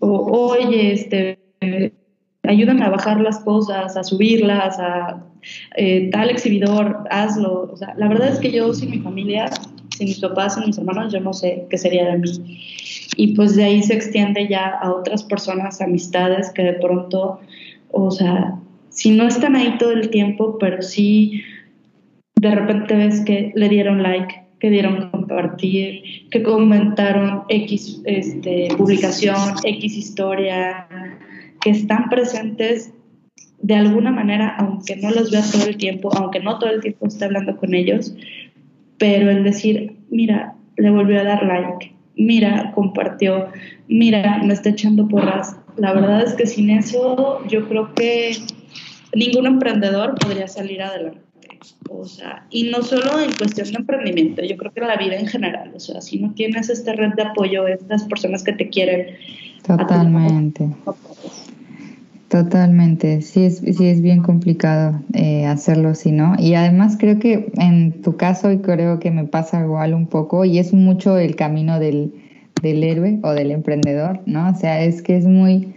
[0.00, 1.47] o oye, este,
[2.42, 5.22] ayúdame a bajar las cosas, a subirlas, a
[5.76, 7.70] eh, tal exhibidor, hazlo.
[7.72, 9.50] O sea, la verdad es que yo sin mi familia,
[9.96, 12.28] sin mis papás, sin mis hermanos, yo no sé qué sería de mí.
[13.16, 17.40] Y pues de ahí se extiende ya a otras personas, amistades que de pronto
[17.90, 18.58] o sea,
[18.90, 21.42] si no están ahí todo el tiempo, pero sí
[22.40, 29.36] de repente ves que le dieron like, que dieron compartir, que comentaron X este, publicación,
[29.64, 30.86] X historia,
[31.60, 32.92] que están presentes
[33.60, 37.06] de alguna manera, aunque no los vea todo el tiempo, aunque no todo el tiempo
[37.06, 38.14] esté hablando con ellos,
[38.98, 43.48] pero el decir, mira, le volvió a dar like, mira, compartió,
[43.88, 48.36] mira, me está echando porras, la verdad es que sin eso yo creo que
[49.14, 51.20] ningún emprendedor podría salir adelante.
[51.90, 55.26] O sea, y no solo en cuestión de emprendimiento, yo creo que la vida en
[55.26, 59.16] general, o sea, si no tienes esta red de apoyo, estas personas que te quieren.
[59.66, 60.68] Totalmente.
[62.28, 66.34] Totalmente, sí es, sí es bien complicado eh, hacerlo si no.
[66.38, 70.44] Y además creo que en tu caso, y creo que me pasa igual un poco,
[70.44, 72.12] y es mucho el camino del,
[72.60, 74.50] del héroe o del emprendedor, ¿no?
[74.50, 75.74] O sea, es que es muy...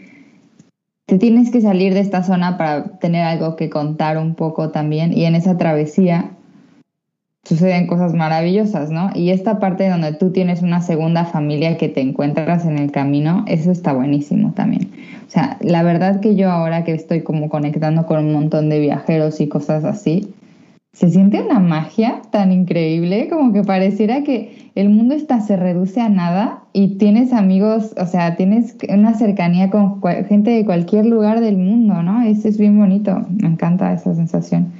[1.05, 5.13] Te tienes que salir de esta zona para tener algo que contar un poco también
[5.13, 6.31] y en esa travesía
[7.43, 9.09] suceden cosas maravillosas, ¿no?
[9.15, 13.43] Y esta parte donde tú tienes una segunda familia que te encuentras en el camino,
[13.47, 14.91] eso está buenísimo también.
[15.27, 18.79] O sea, la verdad que yo ahora que estoy como conectando con un montón de
[18.79, 20.33] viajeros y cosas así,
[20.93, 26.01] se siente una magia tan increíble como que pareciera que el mundo está, se reduce
[26.01, 31.39] a nada y tienes amigos, o sea, tienes una cercanía con gente de cualquier lugar
[31.39, 32.21] del mundo, ¿no?
[32.21, 34.71] Eso es bien bonito, me encanta esa sensación.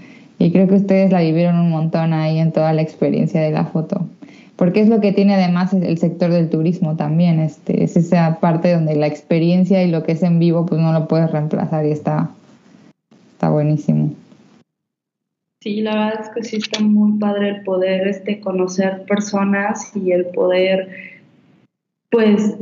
[0.41, 3.65] Y creo que ustedes la vivieron un montón ahí en toda la experiencia de la
[3.65, 4.07] foto.
[4.55, 8.73] Porque es lo que tiene además el sector del turismo también, este, es esa parte
[8.73, 11.91] donde la experiencia y lo que es en vivo pues no lo puedes reemplazar y
[11.91, 12.31] está,
[13.33, 14.15] está buenísimo.
[15.59, 20.11] Sí, la verdad es que sí está muy padre el poder este, conocer personas y
[20.11, 20.89] el poder,
[22.09, 22.55] pues,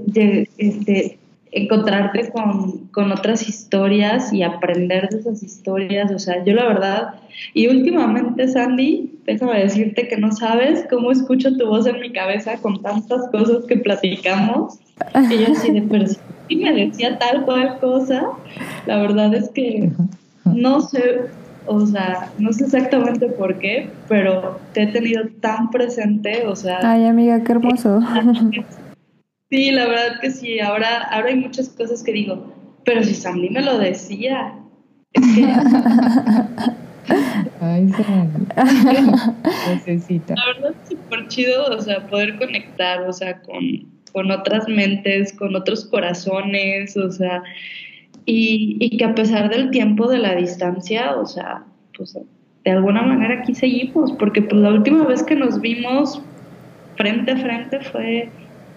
[0.58, 1.18] este,
[1.52, 6.12] encontrarte con, con, otras historias y aprender de esas historias.
[6.12, 7.16] O sea, yo la verdad,
[7.54, 12.58] y últimamente, Sandy, déjame decirte que no sabes cómo escucho tu voz en mi cabeza
[12.58, 14.80] con tantas cosas que platicamos.
[15.32, 18.28] Y yo así de, pero si me decía tal cual cosa,
[18.86, 19.92] la verdad es que
[20.46, 21.22] no sé,
[21.66, 26.80] o sea, no sé exactamente por qué, pero te he tenido tan presente, o sea...
[26.84, 28.02] Ay, amiga, qué hermoso.
[29.50, 32.54] Sí, la verdad que sí, ahora, ahora hay muchas cosas que digo,
[32.86, 34.54] pero si Sandy me lo decía,
[35.14, 35.46] es que...
[37.62, 37.92] Ay,
[39.68, 40.36] Necesita.
[40.36, 43.60] La verdad es súper chido, o sea, poder conectar, o sea, con,
[44.12, 47.44] con otras mentes, con otros corazones, o sea,
[48.26, 51.64] y, que a pesar del tiempo de la distancia, o sea,
[51.98, 52.18] pues
[52.64, 56.22] de alguna manera aquí seguimos, porque pues la última vez que nos vimos
[56.96, 58.30] frente a frente fue,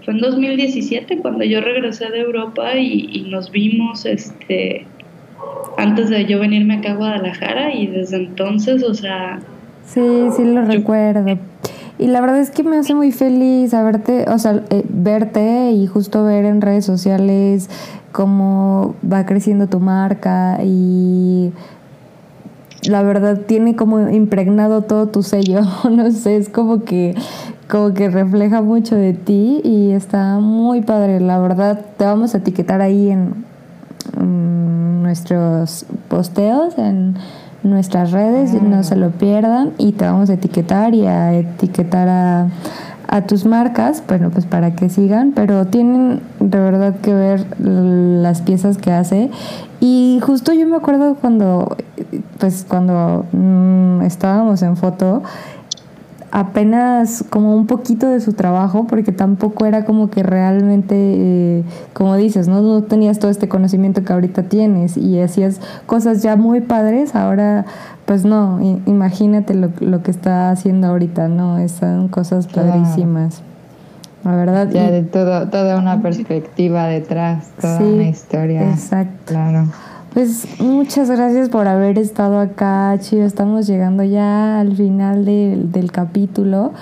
[0.04, 4.86] fue en 2017, cuando yo regresé de Europa y, nos vimos este
[5.76, 9.40] antes de yo venirme acá a Guadalajara y desde entonces, o sea...
[9.84, 11.38] Sí, sí lo recuerdo.
[11.98, 15.86] Y la verdad es que me hace muy feliz verte, o sea, eh, verte y
[15.86, 17.68] justo ver en redes sociales
[18.12, 21.50] cómo va creciendo tu marca y
[22.84, 25.60] la verdad tiene como impregnado todo tu sello,
[25.90, 27.14] no sé, es como que
[27.68, 32.38] como que refleja mucho de ti y está muy padre, la verdad te vamos a
[32.38, 33.50] etiquetar ahí en,
[35.02, 37.16] nuestros posteos en
[37.62, 38.82] nuestras redes, no ah.
[38.82, 42.48] se lo pierdan y te vamos a etiquetar y a etiquetar a
[43.12, 48.40] a tus marcas, bueno, pues para que sigan, pero tienen de verdad que ver las
[48.40, 49.30] piezas que hace.
[49.80, 51.76] Y justo yo me acuerdo cuando,
[52.38, 55.22] pues cuando mm, estábamos en foto,
[56.30, 62.16] apenas como un poquito de su trabajo, porque tampoco era como que realmente, eh, como
[62.16, 62.62] dices, ¿no?
[62.62, 67.66] no tenías todo este conocimiento que ahorita tienes y hacías cosas ya muy padres, ahora
[68.06, 71.66] pues no, imagínate lo, lo que está haciendo ahorita, ¿no?
[71.68, 73.42] Son cosas padrísimas.
[74.24, 74.68] La verdad.
[74.70, 78.70] Ya de todo, toda una perspectiva detrás, toda una historia.
[78.70, 79.32] Exacto.
[79.32, 79.66] Claro.
[80.12, 83.24] Pues muchas gracias por haber estado acá, Chio.
[83.24, 86.72] Estamos llegando ya al final del capítulo.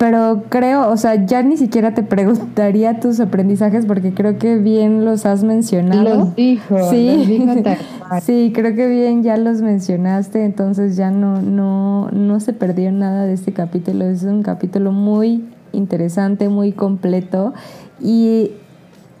[0.00, 5.04] Pero creo, o sea, ya ni siquiera te preguntaría tus aprendizajes porque creo que bien
[5.04, 6.02] los has mencionado.
[6.02, 7.46] Los dijo, sí,
[8.22, 13.26] sí, creo que bien ya los mencionaste, entonces ya no, no, no se perdió nada
[13.26, 14.06] de este capítulo.
[14.06, 17.52] Es un capítulo muy interesante, muy completo
[18.00, 18.52] y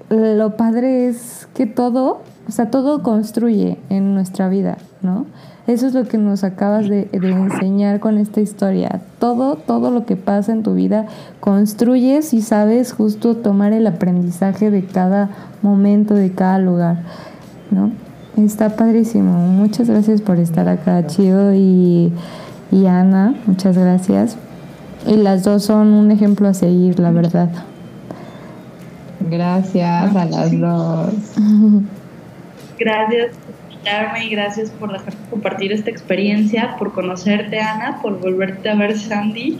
[0.08, 5.26] lo padre es que todo o sea, todo construye en nuestra vida, ¿no?
[5.70, 9.02] Eso es lo que nos acabas de, enseñar con esta historia.
[9.20, 11.06] Todo, todo lo que pasa en tu vida
[11.38, 15.30] construyes y sabes justo tomar el aprendizaje de cada
[15.62, 17.04] momento, de cada lugar,
[17.70, 17.92] ¿no?
[18.36, 19.32] Está padrísimo.
[19.32, 22.12] Muchas gracias por estar acá, Chio y,
[22.72, 23.36] y Ana.
[23.46, 24.36] Muchas gracias.
[25.06, 27.48] Y las dos son un ejemplo a seguir, la verdad.
[29.20, 31.14] Gracias a las dos.
[32.76, 33.36] Gracias
[33.80, 38.98] invitarme y gracias por dejarme compartir esta experiencia, por conocerte, Ana, por volverte a ver,
[38.98, 39.58] Sandy.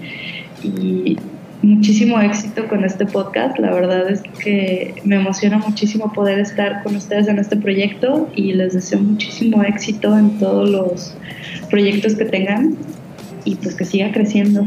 [0.62, 1.18] Y
[1.62, 3.58] muchísimo éxito con este podcast.
[3.58, 8.52] La verdad es que me emociona muchísimo poder estar con ustedes en este proyecto y
[8.52, 11.16] les deseo muchísimo éxito en todos los
[11.70, 12.76] proyectos que tengan
[13.44, 14.66] y pues que siga creciendo.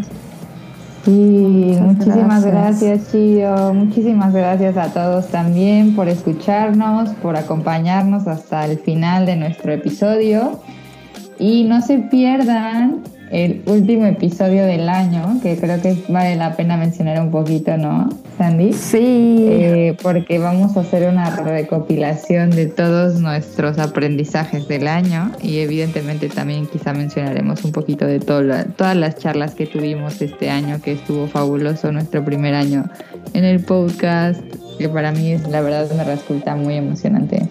[1.03, 3.11] Sí, muchísimas gracias.
[3.11, 3.73] Chio.
[3.73, 10.61] Muchísimas gracias a todos también por escucharnos, por acompañarnos hasta el final de nuestro episodio.
[11.39, 13.01] Y no se pierdan
[13.31, 18.09] el último episodio del año, que creo que vale la pena mencionar un poquito, ¿no,
[18.37, 18.73] Sandy?
[18.73, 19.47] Sí.
[19.49, 26.29] Eh, porque vamos a hacer una recopilación de todos nuestros aprendizajes del año y evidentemente
[26.29, 31.27] también quizá mencionaremos un poquito de todas las charlas que tuvimos este año, que estuvo
[31.27, 32.85] fabuloso nuestro primer año
[33.33, 34.41] en el podcast,
[34.77, 37.47] que para mí la verdad me resulta muy emocionante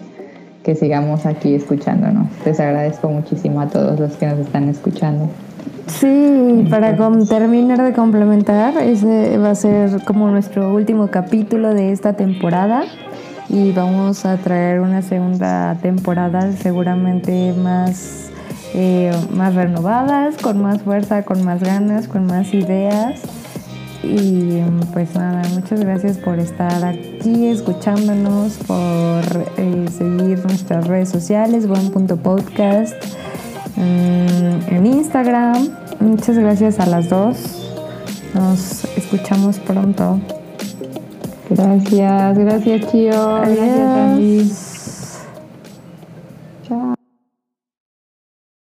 [0.63, 2.27] que sigamos aquí escuchándonos.
[2.45, 5.29] Les agradezco muchísimo a todos los que nos están escuchando.
[5.87, 6.95] Sí, para
[7.27, 12.85] terminar de complementar, ese va a ser como nuestro último capítulo de esta temporada
[13.49, 18.29] y vamos a traer una segunda temporada seguramente más,
[18.73, 23.21] eh, más renovadas, con más fuerza, con más ganas, con más ideas.
[24.03, 24.61] Y
[24.93, 29.23] pues nada, muchas gracias por estar aquí escuchándonos, por
[29.57, 32.93] eh, seguir nuestras redes sociales, buen.podcast
[33.77, 35.69] en Instagram.
[35.99, 37.71] Muchas gracias a las dos.
[38.33, 40.19] Nos escuchamos pronto.
[41.49, 43.35] Gracias, gracias Chio.
[43.41, 44.72] Gracias Andy.